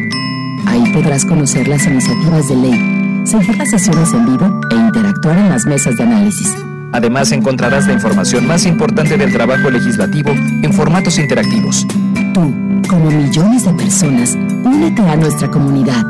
[0.64, 5.48] Ahí podrás conocer las iniciativas de ley, seguir las sesiones en vivo e interactuar en
[5.48, 6.54] las mesas de análisis.
[6.92, 11.84] Además encontrarás la información más importante del trabajo legislativo en formatos interactivos.
[12.32, 12.54] Tú,
[12.88, 16.04] como millones de personas, únete a nuestra comunidad.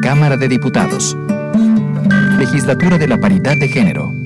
[0.00, 1.18] Cámara de Diputados.
[2.38, 4.25] Legislatura de la Paridad de Género.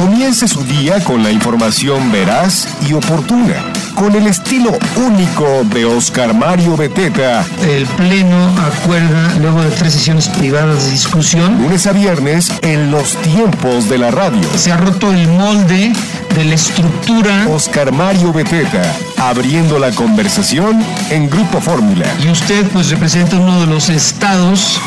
[0.00, 3.56] Comience su día con la información veraz y oportuna,
[3.94, 7.44] con el estilo único de Oscar Mario Beteta.
[7.68, 13.14] El Pleno acuerda, luego de tres sesiones privadas de discusión, lunes a viernes en los
[13.16, 14.40] tiempos de la radio.
[14.56, 15.92] Se ha roto el molde
[16.34, 17.46] de la estructura.
[17.50, 22.06] Oscar Mario Beteta, abriendo la conversación en Grupo Fórmula.
[22.24, 24.80] Y usted pues representa uno de los estados.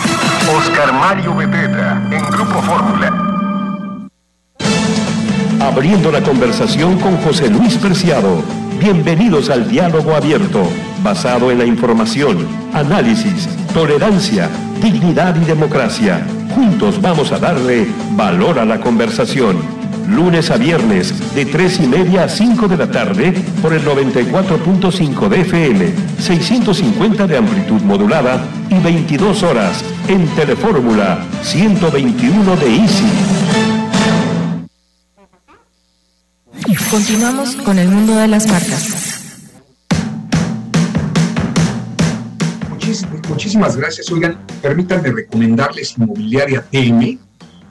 [0.58, 3.23] Oscar Mario Beteta, en Grupo Fórmula.
[5.64, 8.44] Abriendo la conversación con José Luis Preciado.
[8.82, 10.68] Bienvenidos al diálogo abierto,
[11.02, 14.50] basado en la información, análisis, tolerancia,
[14.82, 16.28] dignidad y democracia.
[16.54, 19.56] Juntos vamos a darle valor a la conversación.
[20.06, 25.30] Lunes a viernes, de 3 y media a 5 de la tarde, por el 94.5
[25.30, 33.73] de FM, 650 de amplitud modulada y 22 horas en Telefórmula 121 de Easy.
[36.94, 39.20] Continuamos con el mundo de las marcas.
[43.28, 44.12] Muchísimas, gracias.
[44.12, 47.18] Oigan, permítanme recomendarles Inmobiliaria TM.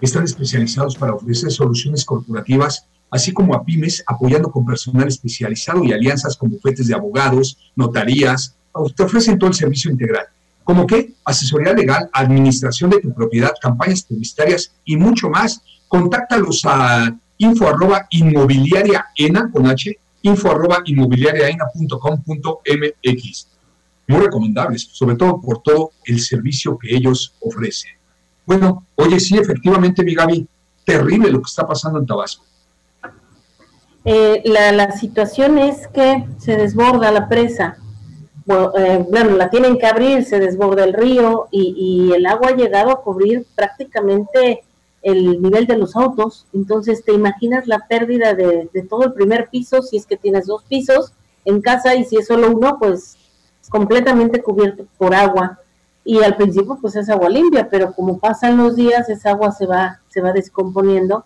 [0.00, 5.92] Están especializados para ofrecer soluciones corporativas, así como a pymes, apoyando con personal especializado y
[5.92, 8.56] alianzas con bufetes de abogados, notarías.
[8.96, 10.26] Te ofrecen todo el servicio integral.
[10.64, 15.62] Como que asesoría legal, administración de tu propiedad, campañas publicitarias y mucho más.
[15.86, 23.48] Contáctalos a info arroba inmobiliaria ena con H, info arroba inmobiliariaena.com.mx.
[24.06, 27.92] Muy recomendables, sobre todo por todo el servicio que ellos ofrecen.
[28.46, 30.46] Bueno, oye, sí, efectivamente, mi Gaby,
[30.84, 32.44] terrible lo que está pasando en Tabasco.
[34.04, 37.76] Eh, la, la, situación es que se desborda la presa.
[38.44, 42.48] Bueno, eh, bueno, la tienen que abrir, se desborda el río y, y el agua
[42.48, 44.64] ha llegado a cubrir prácticamente
[45.02, 49.82] el nivel de los autos, entonces te imaginas la pérdida de, todo el primer piso,
[49.82, 51.12] si es que tienes dos pisos
[51.44, 53.16] en casa y si es solo uno, pues
[53.68, 55.58] completamente cubierto por agua.
[56.04, 59.66] Y al principio pues es agua limpia, pero como pasan los días esa agua se
[59.66, 61.24] va se va descomponiendo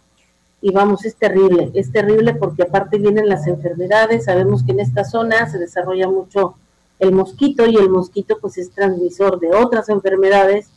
[0.60, 5.04] y vamos, es terrible, es terrible porque aparte vienen las enfermedades, sabemos que en esta
[5.04, 6.56] zona se desarrolla mucho
[6.98, 10.70] el mosquito y el mosquito pues es transmisor de otras enfermedades.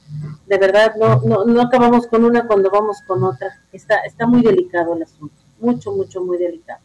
[0.47, 3.47] De verdad, no, no, no acabamos con una cuando vamos con otra.
[3.71, 6.79] Está, está muy delicado el asunto, mucho, mucho, muy delicado.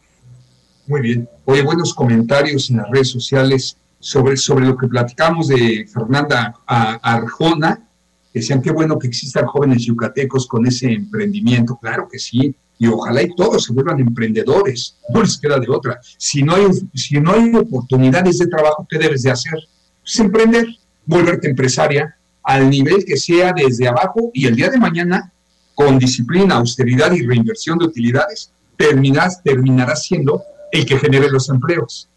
[0.86, 1.28] Muy bien.
[1.46, 7.88] Oye, buenos comentarios en las redes sociales sobre, sobre lo que platicamos de Fernanda Arjona.
[8.32, 11.78] Decían qué bueno que existan jóvenes yucatecos con ese emprendimiento.
[11.80, 16.00] Claro que sí y ojalá y todos se vuelvan emprendedores, no les queda de otra.
[16.18, 19.58] Si no hay, si no hay oportunidades de trabajo, ¿qué debes de hacer?
[20.02, 20.66] Pues emprender,
[21.06, 25.32] volverte empresaria al nivel que sea desde abajo y el día de mañana,
[25.74, 32.08] con disciplina, austeridad y reinversión de utilidades, terminas, terminarás siendo el que genere los empleos.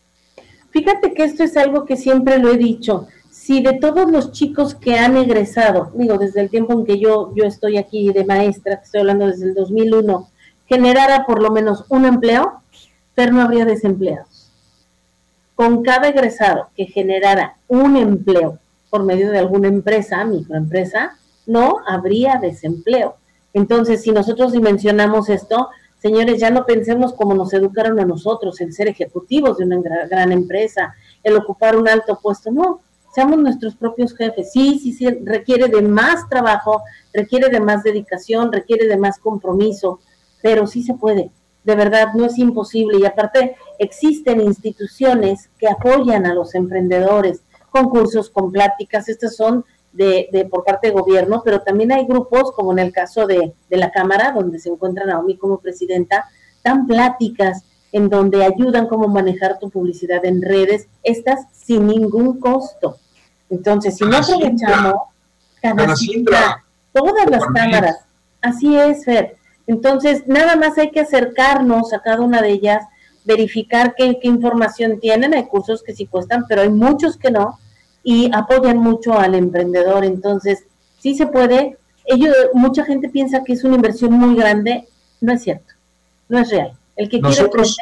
[0.71, 3.07] Fíjate que esto es algo que siempre lo he dicho.
[3.31, 7.31] Si de todos los chicos que han egresado, digo, desde el tiempo en que yo,
[7.35, 10.29] yo estoy aquí de maestra, estoy hablando desde el 2001,
[10.67, 12.61] generara por lo menos un empleo,
[13.15, 14.51] pero no habría desempleados.
[15.55, 22.37] Con cada egresado que generara un empleo por medio de alguna empresa, microempresa, no habría
[22.37, 23.15] desempleo.
[23.53, 28.73] Entonces, si nosotros dimensionamos esto, señores, ya no pensemos como nos educaron a nosotros, el
[28.73, 32.81] ser ejecutivos de una gran, empresa, el ocupar un alto puesto, no,
[33.15, 34.51] seamos nuestros propios jefes.
[34.51, 39.99] Sí, sí, sí, requiere de más trabajo, requiere de más dedicación, requiere de más compromiso,
[40.47, 41.29] pero sí se puede,
[41.65, 42.99] de verdad, no es imposible.
[42.99, 50.29] Y aparte, existen instituciones que apoyan a los emprendedores, concursos con pláticas, estas son de,
[50.31, 53.75] de, por parte de gobierno, pero también hay grupos, como en el caso de, de
[53.75, 56.29] la Cámara, donde se encuentra Naomi como presidenta,
[56.63, 62.95] dan pláticas en donde ayudan cómo manejar tu publicidad en redes, estas sin ningún costo.
[63.49, 64.95] Entonces, si no aprovechamos,
[66.93, 67.97] todas las cámaras,
[68.41, 69.36] así es, Fer,
[69.67, 72.85] entonces, nada más hay que acercarnos a cada una de ellas,
[73.25, 75.33] verificar qué, información tienen.
[75.33, 77.59] Hay cursos que sí cuestan, pero hay muchos que no
[78.01, 80.05] y apoyan mucho al emprendedor.
[80.05, 80.63] Entonces,
[80.99, 81.77] sí se puede.
[82.05, 84.87] Ellos, mucha gente piensa que es una inversión muy grande.
[85.19, 85.73] No es cierto,
[86.29, 86.71] no es real.
[86.95, 87.75] El que Nosotros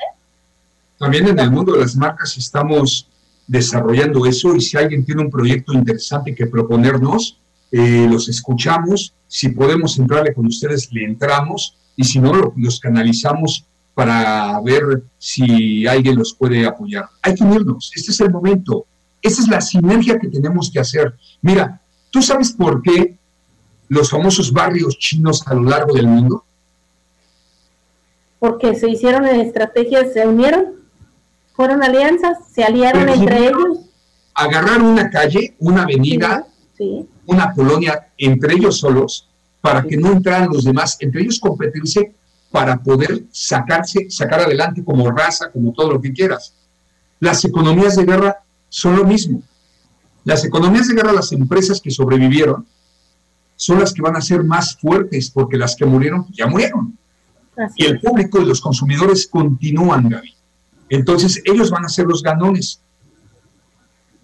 [0.97, 3.09] también en el mundo de las marcas estamos
[3.47, 7.37] desarrollando eso y si alguien tiene un proyecto interesante que proponernos,
[7.77, 13.65] eh, los escuchamos, si podemos entrarle con ustedes, le entramos, y si no, los canalizamos
[13.93, 17.09] para ver si alguien los puede apoyar.
[17.21, 18.85] Hay que unirnos, este es el momento,
[19.21, 21.15] esa es la sinergia que tenemos que hacer.
[21.41, 23.17] Mira, ¿tú sabes por qué
[23.89, 26.45] los famosos barrios chinos a lo largo del mundo?
[28.39, 30.75] Porque se hicieron estrategias, se unieron,
[31.53, 33.79] fueron alianzas, se aliaron entre ellos.
[34.33, 36.45] Agarrar una calle, una avenida,
[36.77, 39.27] sí una colonia entre ellos solos
[39.61, 42.13] para que no entraran los demás, entre ellos competirse
[42.51, 46.53] para poder sacarse, sacar adelante como raza, como todo lo que quieras.
[47.19, 49.41] Las economías de guerra son lo mismo.
[50.23, 52.65] Las economías de guerra, las empresas que sobrevivieron,
[53.55, 56.97] son las que van a ser más fuertes porque las que murieron ya murieron.
[57.75, 60.33] y el público y los consumidores continúan, Gaby.
[60.89, 62.81] Entonces ellos van a ser los ganones.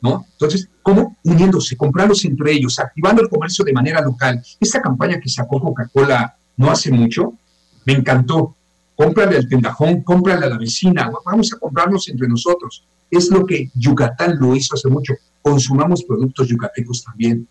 [0.02, 0.26] ¿No?
[0.32, 1.18] Entonces, ¿cómo?
[1.24, 4.42] Uniéndose, comprarlos entre ellos, activando el comercio de manera local.
[4.60, 7.34] Esta campaña que sacó Coca-Cola no hace mucho,
[7.86, 8.56] me encantó.
[8.96, 12.84] Cómprale al tendajón, cómprale a la vecina, vamos a comprarnos entre nosotros.
[13.10, 15.14] Es lo que Yucatán lo hizo hace mucho.
[15.42, 17.48] Consumamos productos yucatecos también.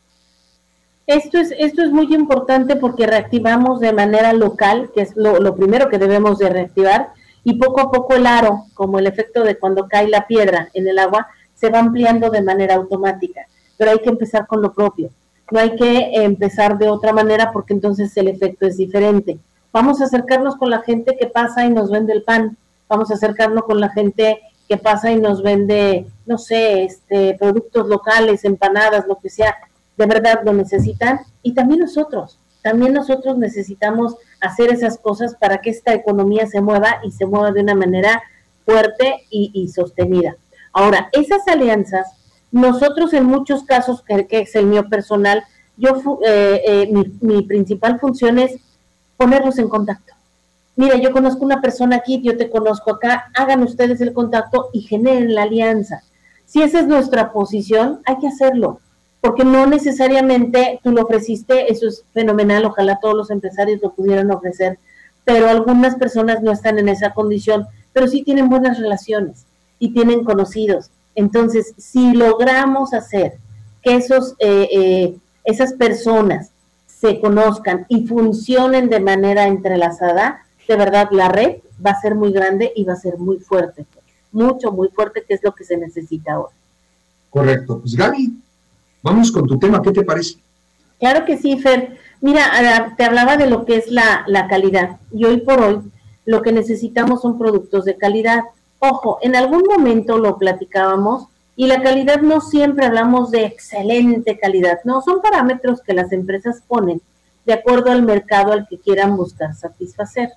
[1.07, 5.57] Esto es, esto es muy importante porque reactivamos de manera local, que es lo, lo
[5.57, 7.09] primero que debemos de reactivar,
[7.43, 10.87] y poco a poco el aro, como el efecto de cuando cae la piedra en
[10.87, 11.27] el agua,
[11.61, 13.43] se va ampliando de manera automática,
[13.77, 15.11] pero hay que empezar con lo propio.
[15.51, 19.39] No hay que empezar de otra manera porque entonces el efecto es diferente.
[19.73, 22.57] Vamos a acercarnos con la gente que pasa y nos vende el pan.
[22.89, 27.89] Vamos a acercarnos con la gente que pasa y nos vende, no sé, este, productos
[27.89, 29.57] locales, empanadas, lo que sea.
[29.97, 31.21] De verdad lo necesitan.
[31.43, 32.39] Y también nosotros.
[32.63, 37.53] También nosotros necesitamos hacer esas cosas para que esta economía se mueva y se mueva
[37.53, 38.23] de una manera
[38.65, 40.37] fuerte y, y sostenida.
[40.73, 42.07] Ahora, esas alianzas,
[42.53, 45.45] nosotros en muchos casos, que, es el mío personal,
[45.77, 48.57] yo eh, eh, mi, principal función es
[49.17, 50.15] ponerlos en contacto.
[50.77, 54.83] Mira, yo conozco una persona aquí, yo te conozco acá, hagan ustedes el contacto y
[54.83, 56.03] generen la alianza.
[56.47, 58.81] Si esa es nuestra posición, hay que hacerlo,
[59.21, 64.31] porque no necesariamente tú lo ofreciste, eso es fenomenal, ojalá todos los empresarios lo pudieran
[64.31, 64.79] ofrecer,
[65.25, 69.45] pero algunas personas no están en esa condición, pero sí tienen buenas relaciones
[69.81, 73.39] y tienen conocidos Entonces, si logramos hacer
[73.83, 76.51] que esos, eh, eh, esas personas
[76.87, 82.31] se conozcan y funcionen de manera entrelazada, de verdad la red va a ser muy
[82.31, 83.87] grande y va a ser muy fuerte,
[84.31, 86.55] mucho, muy fuerte, que es lo que se necesita ahora.
[87.31, 87.81] Correcto.
[87.81, 88.35] Pues Gaby,
[89.03, 90.39] vamos con tu tema, ¿qué te parece?
[90.99, 91.97] Claro que sí, Fer.
[92.21, 95.81] Mira, te hablaba de lo que es la, la calidad y hoy por hoy
[96.27, 98.43] lo que necesitamos son productos de calidad.
[98.81, 104.81] Ojo, en algún momento lo platicábamos y la calidad no siempre hablamos de excelente calidad,
[104.85, 107.03] no, son parámetros que las empresas ponen
[107.45, 110.31] de acuerdo al mercado al que quieran buscar satisfacer.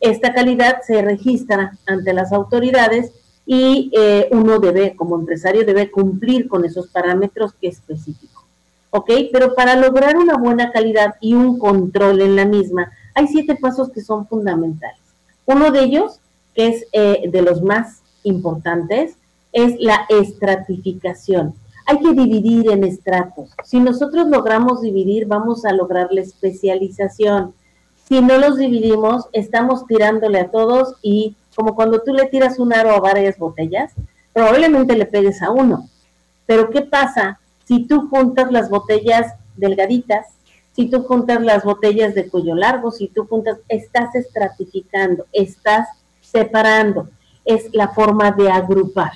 [0.00, 3.12] Esta calidad se registra ante las autoridades
[3.44, 8.46] y eh, uno debe, como empresario, debe cumplir con esos parámetros que específico.
[8.90, 9.10] ¿Ok?
[9.32, 13.90] Pero para lograr una buena calidad y un control en la misma, hay siete pasos
[13.90, 15.00] que son fundamentales.
[15.44, 16.20] Uno de ellos,
[16.54, 19.16] que es eh, de los más importantes,
[19.52, 21.54] es la estratificación.
[21.86, 23.50] Hay que dividir en estratos.
[23.64, 27.54] Si nosotros logramos dividir, vamos a lograr la especialización.
[28.08, 32.72] Si no los dividimos, estamos tirándole a todos y como cuando tú le tiras un
[32.72, 33.92] aro a varias botellas,
[34.32, 35.88] probablemente le pegues a uno.
[36.46, 40.26] Pero ¿qué pasa si tú juntas las botellas delgaditas,
[40.74, 45.88] si tú juntas las botellas de cuello largo, si tú juntas, estás estratificando, estás
[46.32, 47.08] separando,
[47.44, 49.12] es la forma de agrupar.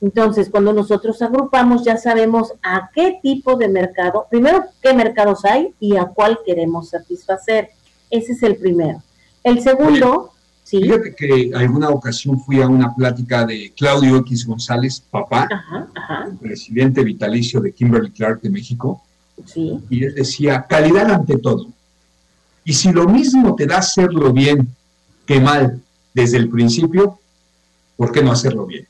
[0.00, 5.74] Entonces, cuando nosotros agrupamos, ya sabemos a qué tipo de mercado, primero, qué mercados hay
[5.80, 7.70] y a cuál queremos satisfacer.
[8.10, 9.02] Ese es el primero.
[9.42, 10.30] El segundo,
[10.64, 10.82] sí.
[10.82, 15.48] Fíjate que alguna ocasión fui a una plática de Claudio X González, papá,
[16.40, 19.02] presidente vitalicio de Kimberly Clark de México,
[19.44, 19.78] Sí.
[19.90, 21.66] Y él decía, calidad ante todo.
[22.64, 24.74] Y si lo mismo te da hacerlo bien
[25.26, 25.80] que mal
[26.16, 27.18] desde el principio,
[27.94, 28.88] ¿por qué no hacerlo bien?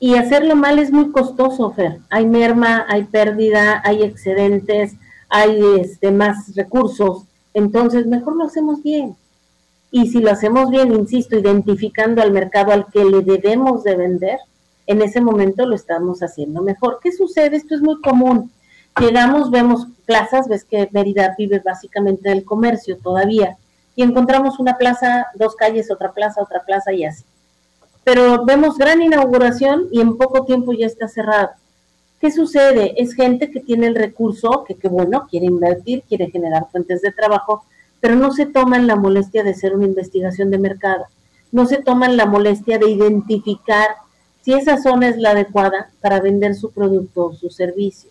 [0.00, 1.98] Y hacerlo mal es muy costoso, Fer.
[2.08, 4.94] Hay merma, hay pérdida, hay excedentes,
[5.28, 7.24] hay este, más recursos.
[7.52, 9.16] Entonces, mejor lo hacemos bien.
[9.90, 14.38] Y si lo hacemos bien, insisto, identificando al mercado al que le debemos de vender,
[14.86, 17.00] en ese momento lo estamos haciendo mejor.
[17.02, 17.58] ¿Qué sucede?
[17.58, 18.50] Esto es muy común.
[18.98, 23.58] Llegamos, vemos plazas, ves que Mérida vive básicamente del comercio todavía,
[23.98, 27.24] y encontramos una plaza, dos calles, otra plaza, otra plaza y así.
[28.04, 31.48] Pero vemos gran inauguración y en poco tiempo ya está cerrado.
[32.20, 32.94] ¿Qué sucede?
[32.96, 37.10] Es gente que tiene el recurso, que qué bueno, quiere invertir, quiere generar fuentes de
[37.10, 37.64] trabajo,
[37.98, 41.06] pero no se toman la molestia de hacer una investigación de mercado,
[41.50, 43.96] no se toman la molestia de identificar
[44.42, 48.10] si esa zona es la adecuada para vender su producto o su servicio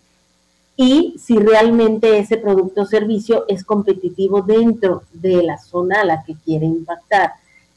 [0.80, 6.24] y si realmente ese producto o servicio es competitivo dentro de la zona a la
[6.24, 7.34] que quiere impactar.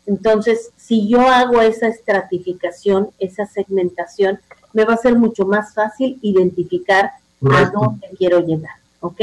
[0.06, 4.38] Entonces, si yo hago esa estratificación, esa segmentación,
[4.74, 7.12] me va a ser mucho más fácil identificar
[7.50, 9.20] a dónde quiero llegar, ¿ok?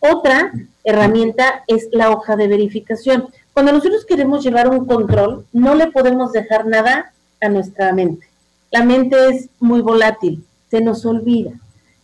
[0.00, 0.52] Otra
[0.84, 3.28] herramienta es la hoja de verificación.
[3.54, 8.26] Cuando nosotros queremos llevar un control, no le podemos dejar nada a nuestra mente.
[8.70, 11.58] La mente es muy volátil, se nos olvida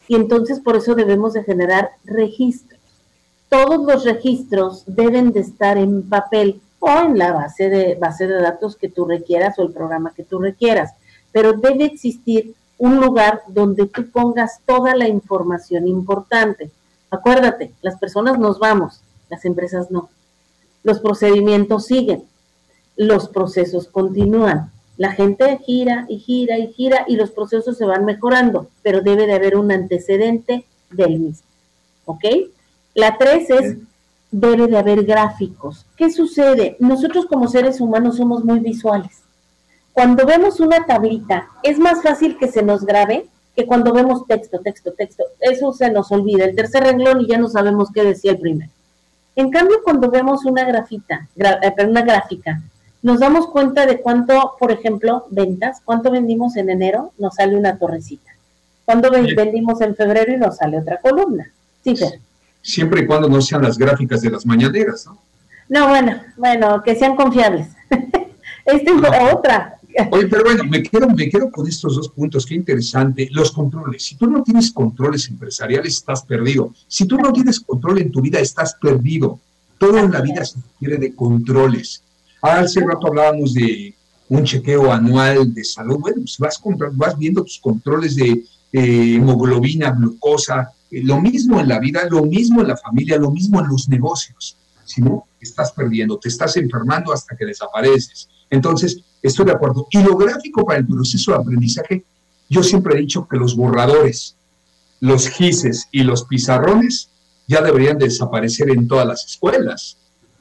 [0.09, 2.81] y entonces por eso debemos de generar registros.
[3.49, 8.41] Todos los registros deben de estar en papel o en la base de, base de
[8.41, 10.93] datos que tú requieras o el programa que tú requieras,
[11.33, 16.71] pero debe existir un lugar donde tú pongas toda la información importante.
[17.11, 19.01] Acuérdate, las personas nos vamos,
[19.31, 20.11] las empresas no.
[20.83, 22.25] Los procedimientos siguen,
[22.97, 24.71] los procesos continúan.
[24.97, 29.27] La gente gira y gira y gira y los procesos se van mejorando, pero debe
[29.27, 31.47] de haber un antecedente del mismo.
[32.05, 32.25] ¿Ok?
[32.95, 33.77] La tres es,
[34.31, 35.85] debe de haber gráficos.
[35.97, 36.77] ¿Qué sucede?
[36.79, 39.23] Nosotros como seres humanos somos muy visuales.
[39.93, 44.61] Cuando vemos una tablita, es más fácil que se nos grabe que cuando vemos texto,
[44.61, 45.25] texto, texto.
[45.41, 46.45] Eso se nos olvida.
[46.45, 48.71] El tercer renglón y ya no sabemos qué decía el primero.
[49.37, 52.63] En cambio, cuando vemos una grafita, eh, una gráfica,
[53.05, 57.79] nos damos cuenta de cuánto, por ejemplo, ventas, cuánto vendimos en enero, nos sale una
[57.79, 58.31] torrecita.
[58.87, 61.53] Cuánto vendimos en febrero y nos sale otra columna.
[61.85, 62.19] Sí, Fer.
[62.63, 65.19] Siempre y cuando no sean las gráficas de las mañaneras, ¿no?
[65.69, 67.69] No, bueno, bueno, que sean confiables.
[68.65, 69.79] Esta es otra.
[70.11, 73.29] Oye, pero bueno, me quedo, me quedo con estos dos puntos, qué interesante.
[73.33, 74.03] Los controles.
[74.03, 76.73] Si tú no tienes controles empresariales, estás perdido.
[76.89, 79.41] Si tú no tienes control en tu vida, estás perdido.
[79.77, 82.03] Todo en la vida se requiere de controles.
[82.45, 83.95] Hace rato hablábamos de
[84.29, 85.99] un chequeo anual de salud.
[85.99, 86.61] Bueno, pues vas,
[86.93, 92.61] vas viendo tus controles de hemoglobina, glucosa, eh, lo mismo en la vida, lo mismo
[92.61, 94.59] en la familia, lo mismo en los negocios.
[94.85, 98.29] Si no, estás perdiendo, te estás enfermando hasta que desapareces.
[98.51, 99.87] Entonces, estoy de acuerdo.
[99.91, 102.05] Y lo gráfico para el proceso de aprendizaje
[102.51, 104.37] Yo siempre he dicho que los borradores,
[105.01, 107.09] los gises y los pizarrones
[107.49, 109.97] ya deberían desaparecer en todas las escuelas.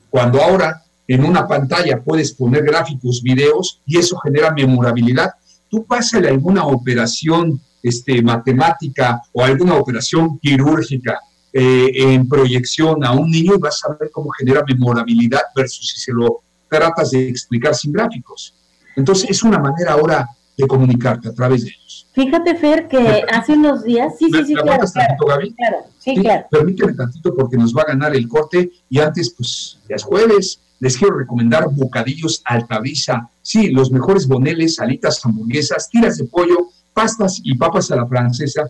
[0.10, 5.32] Cuando ahora en una pantalla puedes poner gráficos, videos y eso genera memorabilidad,
[5.70, 11.20] tú pásale alguna operación este, matemática o alguna operación quirúrgica
[11.52, 16.00] eh, en proyección a un niño y vas a ver cómo genera memorabilidad versus si
[16.00, 18.56] se lo tratas de explicar sin gráficos.
[18.96, 20.28] Entonces es una manera ahora
[20.58, 22.08] de comunicarte a través de ellos.
[22.14, 25.54] Fíjate, Fer, que hace unos días, sí, sí, sí, claro, tantito, Gaby?
[25.56, 26.46] claro, sí, claro.
[26.52, 30.60] Permíteme tantito porque nos va a ganar el corte y antes, pues, ya es jueves,
[30.84, 33.30] les quiero recomendar bocadillos Altavisa.
[33.42, 38.70] Sí, los mejores boneles, alitas, hamburguesas, tiras de pollo, pastas y papas a la francesa.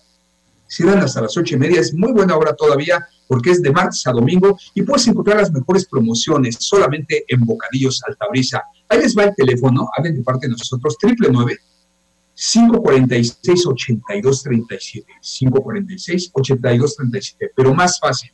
[0.67, 1.81] Cierran hasta las ocho y media.
[1.81, 5.51] Es muy buena hora todavía porque es de martes a domingo y puedes encontrar las
[5.51, 8.61] mejores promociones solamente en Bocadillos Altabrisa.
[8.89, 11.57] Ahí les va el teléfono, hablen de parte de nosotros, triple nueve
[12.35, 18.31] 546 8237 546 8237 pero más fácil,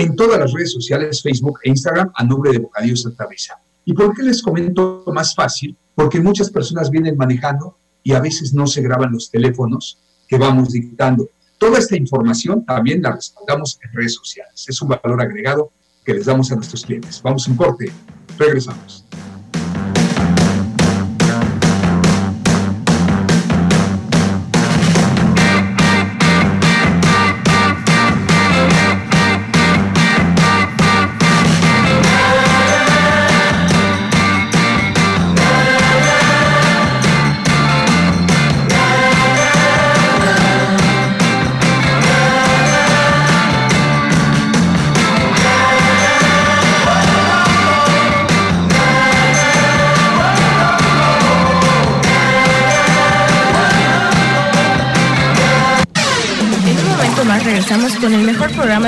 [0.00, 3.60] en todas las redes sociales, Facebook e Instagram, a nombre de Bocadillos Altabrisa.
[3.84, 5.76] ¿Y por qué les comento más fácil?
[5.94, 10.72] Porque muchas personas vienen manejando y a veces no se graban los teléfonos que vamos
[10.72, 11.28] dictando.
[11.58, 14.64] Toda esta información también la respaldamos en redes sociales.
[14.66, 15.70] Es un valor agregado
[16.02, 17.20] que les damos a nuestros clientes.
[17.22, 17.92] Vamos un corte.
[18.38, 19.04] Regresamos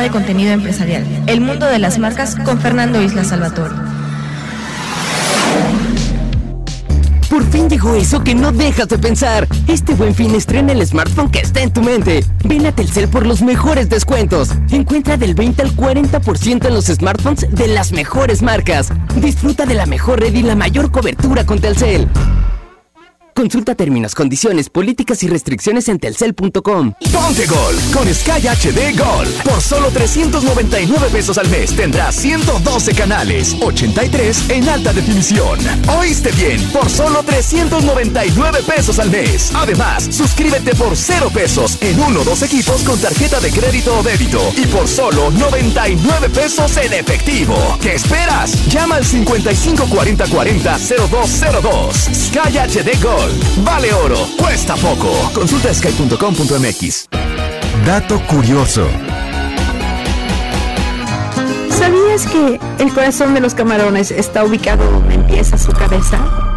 [0.03, 3.75] de contenido empresarial, El Mundo de las Marcas, con Fernando Isla Salvatore.
[7.31, 9.49] Por fin llegó eso que no dejas de pensar.
[9.67, 12.23] Este buen fin estrena el smartphone que está en tu mente.
[12.45, 14.51] Ven a Telcel por los mejores descuentos.
[14.71, 18.93] Encuentra del 20 al 40% en los smartphones de las mejores marcas.
[19.17, 22.07] Disfruta de la mejor red y la mayor cobertura con Telcel.
[23.43, 26.93] Consulta términos, condiciones, políticas y restricciones en telcel.com.
[27.13, 29.27] Ponte Gol con Sky HD Gol.
[29.43, 35.59] Por solo 399 pesos al mes tendrás 112 canales, 83 en alta definición.
[35.99, 36.63] ¿Oíste bien?
[36.71, 39.51] Por solo 399 pesos al mes.
[39.57, 44.05] Además, suscríbete por 0 pesos en uno o dos equipos con tarjeta de crédito o
[44.05, 44.41] débito.
[44.57, 47.57] Y por solo 99 pesos en efectivo.
[47.81, 48.69] ¿Qué esperas?
[48.69, 50.79] Llama al 554040
[51.11, 51.97] 0202.
[52.13, 53.32] Sky HD Gol.
[53.65, 55.11] Vale oro, cuesta poco.
[55.33, 57.09] Consulta sky.com.mx.
[57.87, 58.87] Dato curioso.
[61.71, 66.52] ¿Sabías que el corazón de los camarones está ubicado donde empieza su cabeza?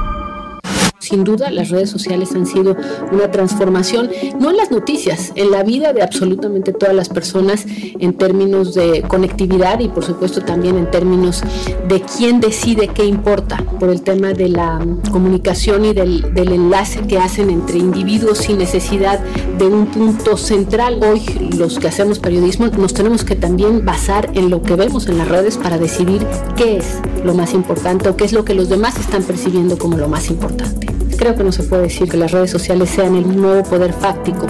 [1.05, 2.75] Sin duda, las redes sociales han sido
[3.11, 7.67] una transformación, no en las noticias, en la vida de absolutamente todas las personas
[7.99, 11.43] en términos de conectividad y por supuesto también en términos
[11.87, 17.01] de quién decide qué importa por el tema de la comunicación y del, del enlace
[17.01, 19.19] que hacen entre individuos sin necesidad
[19.59, 20.99] de un punto central.
[21.03, 21.21] Hoy
[21.55, 25.27] los que hacemos periodismo nos tenemos que también basar en lo que vemos en las
[25.27, 26.25] redes para decidir
[26.55, 29.97] qué es lo más importante o qué es lo que los demás están percibiendo como
[29.97, 30.94] lo más importante.
[31.17, 34.47] Creo que no se puede decir que las redes sociales sean el nuevo poder fáctico,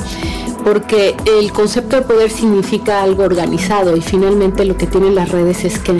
[0.63, 5.63] porque el concepto de poder significa algo organizado y finalmente lo que tienen las redes
[5.63, 5.93] es que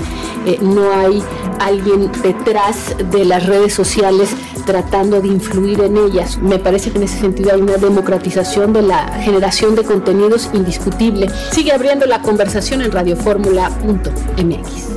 [0.46, 1.22] eh, no hay
[1.60, 4.30] alguien detrás de las redes sociales
[4.66, 6.38] tratando de influir en ellas.
[6.40, 11.30] Me parece que en ese sentido hay una democratización de la generación de contenidos indiscutible.
[11.52, 14.95] Sigue abriendo la conversación en radioformula.mx.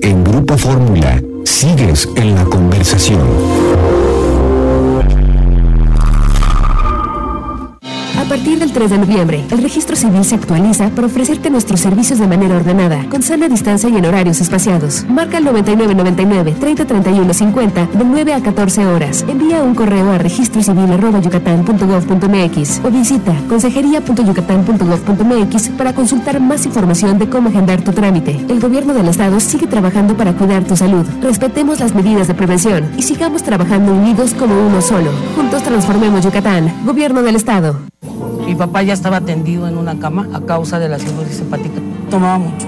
[0.00, 1.20] En Grupo Fórmula.
[1.44, 3.18] Sigues en la conversación.
[8.32, 12.26] Partir del 3 de noviembre, el registro civil se actualiza para ofrecerte nuestros servicios de
[12.26, 15.04] manera ordenada, con sana distancia y en horarios espaciados.
[15.06, 19.22] Marca el 9999 3031 50 de 9 a 14 horas.
[19.28, 27.84] Envía un correo a registrocivil.yucatán.gov.mx o visita consejería.yucatán.gov.mx para consultar más información de cómo agendar
[27.84, 28.40] tu trámite.
[28.48, 31.04] El gobierno del estado sigue trabajando para cuidar tu salud.
[31.20, 35.10] Respetemos las medidas de prevención y sigamos trabajando unidos como uno solo.
[35.36, 36.72] Juntos transformemos Yucatán.
[36.86, 37.76] Gobierno del estado.
[38.52, 41.80] Mi papá ya estaba tendido en una cama a causa de la cirrosis hepática.
[42.10, 42.66] Tomaba mucho.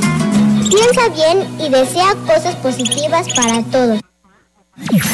[0.74, 4.00] Piensa bien y desea cosas positivas para todos.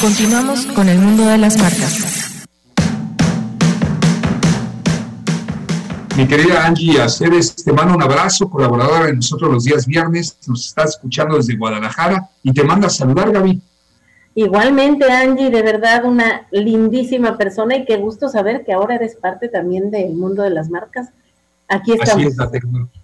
[0.00, 2.46] Continuamos con el mundo de las marcas.
[6.16, 10.64] Mi querida Angie Aceves, te mando un abrazo, colaboradora de nosotros los días viernes, nos
[10.64, 13.60] está escuchando desde Guadalajara y te manda a saludar, Gaby.
[14.36, 19.48] Igualmente, Angie, de verdad una lindísima persona y qué gusto saber que ahora eres parte
[19.48, 21.08] también del mundo de las marcas.
[21.66, 22.14] Aquí estamos.
[22.14, 22.97] Así es la tecnología.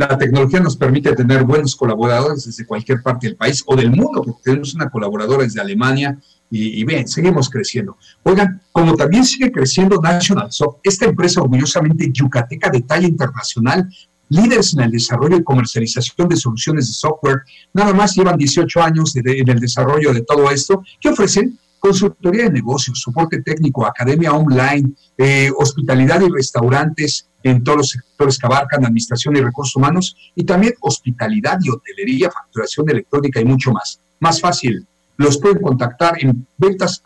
[0.00, 4.22] La tecnología nos permite tener buenos colaboradores desde cualquier parte del país o del mundo,
[4.24, 6.18] porque tenemos una colaboradora desde Alemania
[6.50, 7.98] y, y bien, seguimos creciendo.
[8.22, 13.90] Oigan, como también sigue creciendo National Soft, esta empresa orgullosamente yucateca de talla internacional,
[14.30, 17.42] líderes en el desarrollo y comercialización de soluciones de software,
[17.74, 22.52] nada más llevan 18 años en el desarrollo de todo esto, que ofrecen consultoría de
[22.52, 28.84] negocios, soporte técnico, academia online, eh, hospitalidad y restaurantes en todos los sectores que abarcan
[28.84, 34.00] administración y recursos humanos, y también hospitalidad y hotelería, facturación electrónica y mucho más.
[34.20, 34.86] Más fácil,
[35.16, 37.02] los pueden contactar en ventas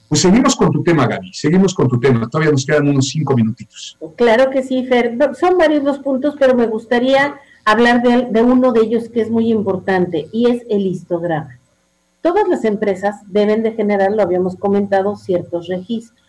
[0.10, 2.28] Pues seguimos con tu tema, Gaby, seguimos con tu tema.
[2.28, 3.96] Todavía nos quedan unos cinco minutitos.
[4.16, 5.16] Claro que sí, Fer.
[5.40, 9.52] Son varios los puntos, pero me gustaría hablar de, uno de ellos que es muy
[9.52, 11.60] importante y es el histograma.
[12.24, 16.20] Todas las empresas deben de generar, lo habíamos comentado, ciertos registros.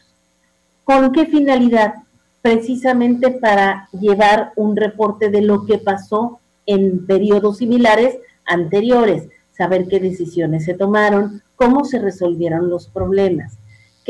[0.85, 1.95] ¿Con qué finalidad?
[2.43, 10.01] Precisamente para llevar un reporte de lo que pasó en periodos similares anteriores, saber qué
[10.01, 13.60] decisiones se tomaron, cómo se resolvieron los problemas.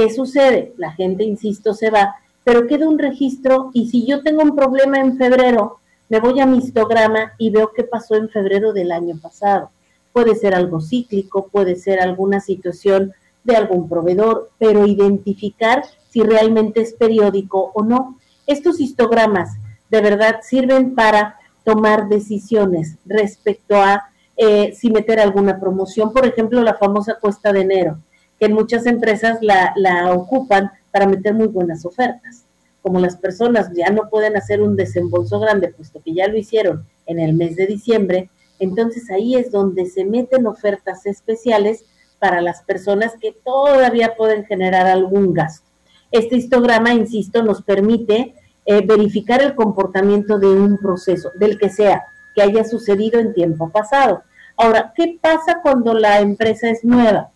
[0.00, 0.72] ¿Qué sucede?
[0.78, 4.98] La gente, insisto, se va, pero queda un registro y si yo tengo un problema
[4.98, 5.76] en febrero,
[6.08, 9.68] me voy a mi histograma y veo qué pasó en febrero del año pasado.
[10.14, 13.12] Puede ser algo cíclico, puede ser alguna situación
[13.44, 18.16] de algún proveedor, pero identificar si realmente es periódico o no.
[18.46, 19.50] Estos histogramas
[19.90, 26.62] de verdad sirven para tomar decisiones respecto a eh, si meter alguna promoción, por ejemplo,
[26.62, 27.98] la famosa cuesta de enero,
[28.40, 32.46] que muchas empresas la, la ocupan para meter muy buenas ofertas.
[32.82, 36.86] Como las personas ya no pueden hacer un desembolso grande, puesto que ya lo hicieron
[37.04, 41.84] en el mes de diciembre, entonces ahí es donde se meten ofertas especiales
[42.18, 45.66] para las personas que todavía pueden generar algún gasto.
[46.10, 48.34] Este histograma, insisto, nos permite
[48.66, 53.70] eh, verificar el comportamiento de un proceso, del que sea, que haya sucedido en tiempo
[53.70, 54.22] pasado.
[54.56, 57.30] Ahora, ¿qué pasa cuando la empresa es nueva?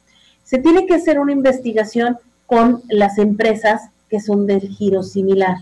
[0.45, 5.57] Se tiene que hacer una investigación con las empresas que son del giro similar.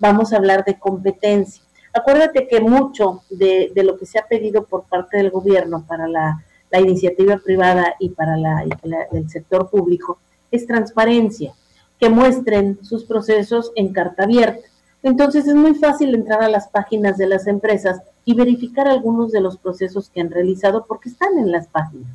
[0.00, 1.62] Vamos a hablar de competencia.
[1.92, 6.44] Acuérdate que mucho de, lo que se ha pedido por parte del gobierno para la,
[6.76, 10.18] iniciativa privada y para la, la, el sector público
[10.50, 11.54] es transparencia,
[12.00, 14.66] que muestren sus procesos en carta abierta.
[15.04, 19.40] Entonces es muy fácil entrar a las páginas de las empresas y verificar algunos de
[19.40, 22.10] los procesos que han realizado porque están en las páginas.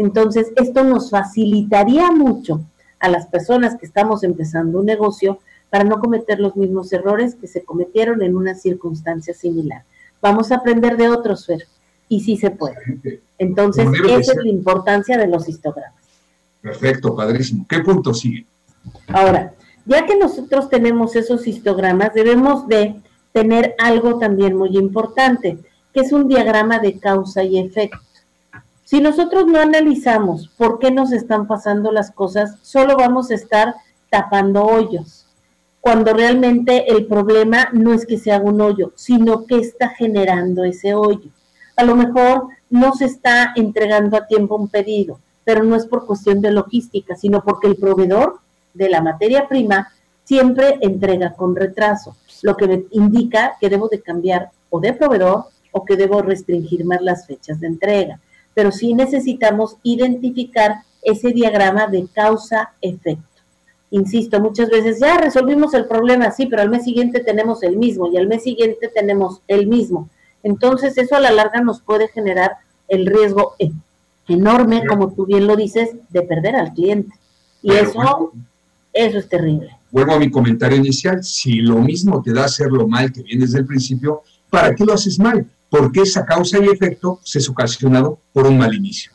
[0.00, 2.62] Entonces esto nos facilitaría mucho
[3.00, 7.46] a las personas que estamos empezando un negocio para no cometer los mismos errores que
[7.46, 9.82] se cometieron en una circunstancia similar.
[10.22, 11.66] Vamos a aprender de otros, Fer,
[12.08, 13.20] y sí se puede.
[13.36, 16.02] Entonces, esa es la importancia de los histogramas.
[16.62, 17.66] Perfecto, padrísimo.
[17.68, 18.46] ¿Qué punto sigue?
[19.08, 19.52] Ahora,
[19.84, 25.58] ya que nosotros tenemos esos histogramas, debemos de tener algo también muy importante,
[25.92, 27.98] que es un diagrama de causa y efecto.
[28.90, 33.76] Si nosotros no analizamos por qué nos están pasando las cosas, solo vamos a estar
[34.10, 35.26] tapando hoyos,
[35.80, 40.64] cuando realmente el problema no es que se haga un hoyo, sino que está generando
[40.64, 41.30] ese hoyo.
[41.76, 46.04] A lo mejor no se está entregando a tiempo un pedido, pero no es por
[46.04, 48.40] cuestión de logística, sino porque el proveedor
[48.74, 49.92] de la materia prima
[50.24, 55.44] siempre entrega con retraso, lo que me indica que debo de cambiar o de proveedor
[55.70, 58.18] o que debo restringir más las fechas de entrega.
[58.54, 63.24] Pero sí necesitamos identificar ese diagrama de causa-efecto.
[63.90, 68.10] Insisto, muchas veces ya resolvimos el problema, sí, pero al mes siguiente tenemos el mismo
[68.10, 70.08] y al mes siguiente tenemos el mismo.
[70.42, 72.52] Entonces eso a la larga nos puede generar
[72.88, 73.72] el riesgo e-,
[74.28, 77.12] enorme, como tú bien lo dices, de perder al cliente.
[77.62, 78.32] Y eso,
[78.92, 79.76] eso es terrible.
[79.90, 83.58] Vuelvo a mi comentario inicial, si lo mismo te da hacerlo mal que viene desde
[83.58, 85.44] el principio, ¿para qué lo haces mal?
[85.70, 89.12] Porque esa causa y efecto se es ocasionado por un mal inicio.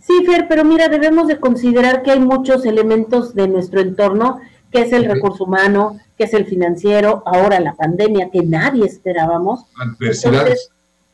[0.00, 4.40] Sí, Fer, pero mira, debemos de considerar que hay muchos elementos de nuestro entorno,
[4.72, 9.66] que es el recurso humano, que es el financiero, ahora la pandemia que nadie esperábamos.
[9.76, 10.70] Adversidades.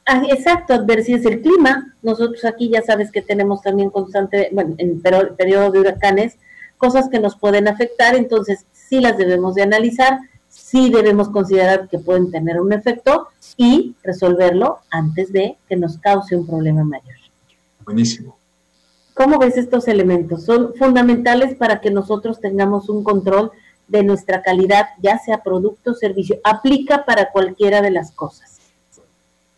[0.07, 1.95] Ah, exacto, adversidades, el clima.
[2.03, 6.37] Nosotros aquí ya sabes que tenemos también constante, bueno, en periodo de huracanes,
[6.79, 10.19] cosas que nos pueden afectar, entonces sí las debemos de analizar,
[10.65, 16.35] sí debemos considerar que pueden tener un efecto y resolverlo antes de que nos cause
[16.37, 17.17] un problema mayor.
[17.85, 18.39] Buenísimo.
[19.13, 20.45] ¿Cómo ves estos elementos?
[20.45, 23.53] Son fundamentales para que nosotros tengamos un control
[23.89, 26.41] de nuestra calidad, ya sea producto o servicio.
[26.43, 28.59] Aplica para cualquiera de las cosas.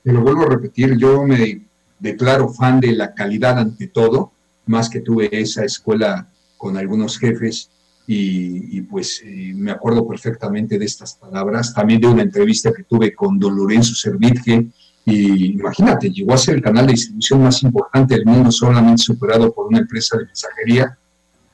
[0.02, 1.62] Te lo vuelvo a repetir, yo me
[2.00, 4.32] declaro fan de la calidad ante todo,
[4.66, 6.26] más que tuve esa escuela
[6.58, 7.70] con algunos jefes
[8.08, 13.12] y, pues eh, me acuerdo perfectamente de estas palabras, también de una entrevista que tuve
[13.14, 14.66] con Don Lorenzo Servirge,
[15.04, 19.52] y imagínate, llegó a ser el canal de distribución más importante del mundo, solamente superado
[19.52, 20.98] por una empresa de mensajería,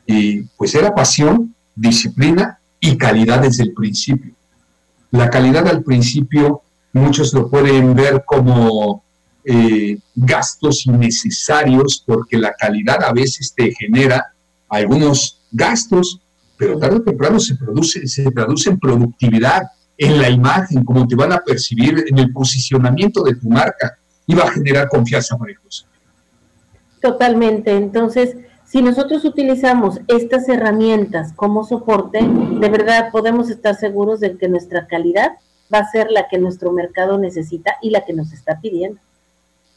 [0.07, 4.35] y pues era pasión, disciplina y calidad desde el principio.
[5.11, 9.03] La calidad al principio muchos lo pueden ver como
[9.45, 14.33] eh, gastos innecesarios porque la calidad a veces te genera
[14.69, 16.21] algunos gastos,
[16.63, 19.63] pero tarde o temprano se, produce, se traduce en productividad,
[19.99, 23.99] en la imagen, como te van a percibir, en el posicionamiento de tu marca,
[24.29, 25.59] y va a generar confianza para el
[27.01, 27.73] Totalmente.
[27.73, 34.49] Entonces, si nosotros utilizamos estas herramientas como soporte, de verdad podemos estar seguros de que
[34.49, 35.33] nuestra calidad
[35.75, 39.01] va a ser la que nuestro mercado necesita y la que nos está pidiendo.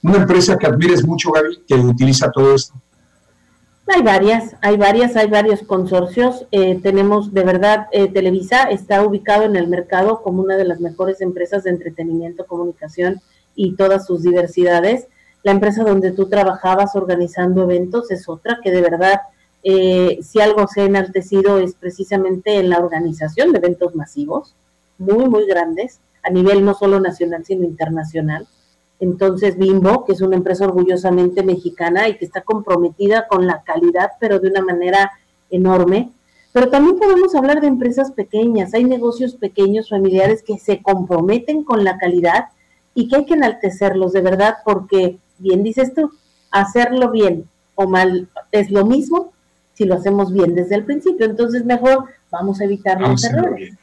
[0.03, 2.75] Una empresa que admires mucho, Gaby, que utiliza todo esto.
[3.87, 6.47] Hay varias, hay varias, hay varios consorcios.
[6.51, 10.79] Eh, tenemos, de verdad, eh, Televisa está ubicado en el mercado como una de las
[10.79, 13.21] mejores empresas de entretenimiento, comunicación
[13.55, 15.07] y todas sus diversidades.
[15.43, 19.21] La empresa donde tú trabajabas organizando eventos es otra que de verdad,
[19.63, 24.55] eh, si algo se ha enaltecido es precisamente en la organización de eventos masivos,
[24.97, 28.47] muy, muy grandes, a nivel no solo nacional, sino internacional.
[28.99, 34.11] Entonces, Bimbo, que es una empresa orgullosamente mexicana y que está comprometida con la calidad,
[34.19, 35.11] pero de una manera
[35.49, 36.11] enorme.
[36.53, 38.73] Pero también podemos hablar de empresas pequeñas.
[38.73, 42.45] Hay negocios pequeños, familiares, que se comprometen con la calidad
[42.93, 46.11] y que hay que enaltecerlos de verdad, porque bien dices tú,
[46.51, 49.33] hacerlo bien o mal es lo mismo
[49.73, 51.25] si lo hacemos bien desde el principio.
[51.25, 53.73] Entonces, mejor vamos a evitar los errores.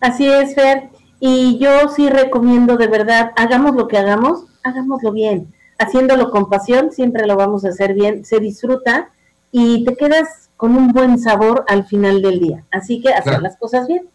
[0.00, 5.52] Así es, Fer, y yo sí recomiendo de verdad, hagamos lo que hagamos, hagámoslo bien,
[5.78, 9.08] haciéndolo con pasión, siempre lo vamos a hacer bien, se disfruta
[9.50, 12.64] y te quedas con un buen sabor al final del día.
[12.70, 14.08] Así que hacer las cosas bien.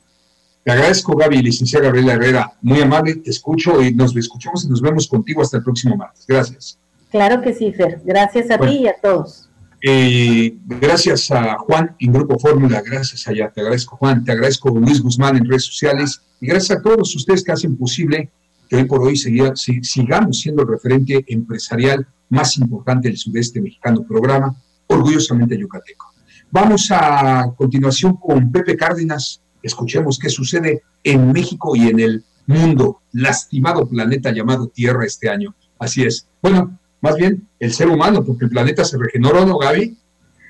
[0.64, 2.54] Te agradezco, Gaby, licenciada Gabriela Herrera.
[2.62, 6.26] Muy amable, te escucho y nos escuchamos y nos vemos contigo hasta el próximo martes.
[6.28, 6.80] Gracias.
[7.10, 8.02] Claro que sí, Fer.
[8.06, 9.49] Gracias a ti y a todos.
[9.82, 15.02] Eh, gracias a Juan en Grupo Fórmula, gracias allá, te agradezco Juan, te agradezco Luis
[15.02, 18.30] Guzmán en redes sociales y gracias a todos ustedes que hacen posible
[18.68, 24.56] que hoy por hoy sigamos siendo el referente empresarial más importante del sudeste mexicano programa,
[24.88, 26.14] orgullosamente yucateco.
[26.52, 33.02] Vamos a continuación con Pepe Cárdenas, escuchemos qué sucede en México y en el mundo,
[33.14, 35.56] lastimado planeta llamado Tierra este año.
[35.80, 36.28] Así es.
[36.42, 39.98] Bueno, más bien el ser humano, porque el planeta se regeneró, ¿no, Gaby?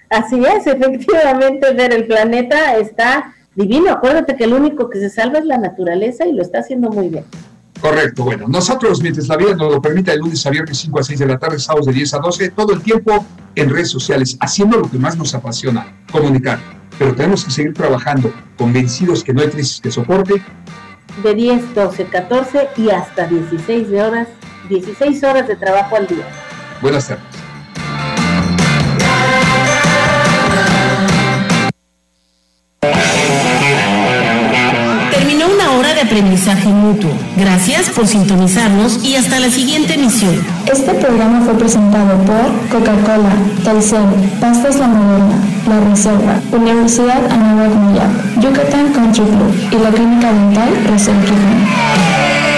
[0.10, 3.92] Así es, efectivamente, ver el planeta está divino.
[3.92, 7.10] Acuérdate que el único que se salva es la naturaleza y lo está haciendo muy
[7.10, 7.26] bien.
[7.80, 11.04] Correcto, bueno, nosotros, mientras la vida nos lo permita, el lunes a viernes 5 a
[11.04, 13.26] 6 de la tarde, sábados de 10 a 12, todo el tiempo
[13.56, 16.60] en redes sociales, haciendo lo que más nos apasiona, comunicar.
[16.98, 20.42] Pero tenemos que seguir trabajando, convencidos que no hay crisis que soporte.
[21.24, 24.28] De 10, 12, 14 y hasta 16 de horas,
[24.70, 26.26] 16 horas de trabajo al día.
[26.82, 27.50] Buenas tardes.
[36.10, 37.12] aprendizaje mutuo.
[37.38, 40.36] Gracias por sintonizarnos y hasta la siguiente emisión.
[40.66, 43.32] Este programa fue presentado por Coca-Cola,
[43.64, 44.06] Telcel,
[44.40, 45.36] Pastas La Moderna,
[45.68, 52.49] La Reserva, Universidad Anáhuac Yucatán Country Club y la Clínica Dental Reserva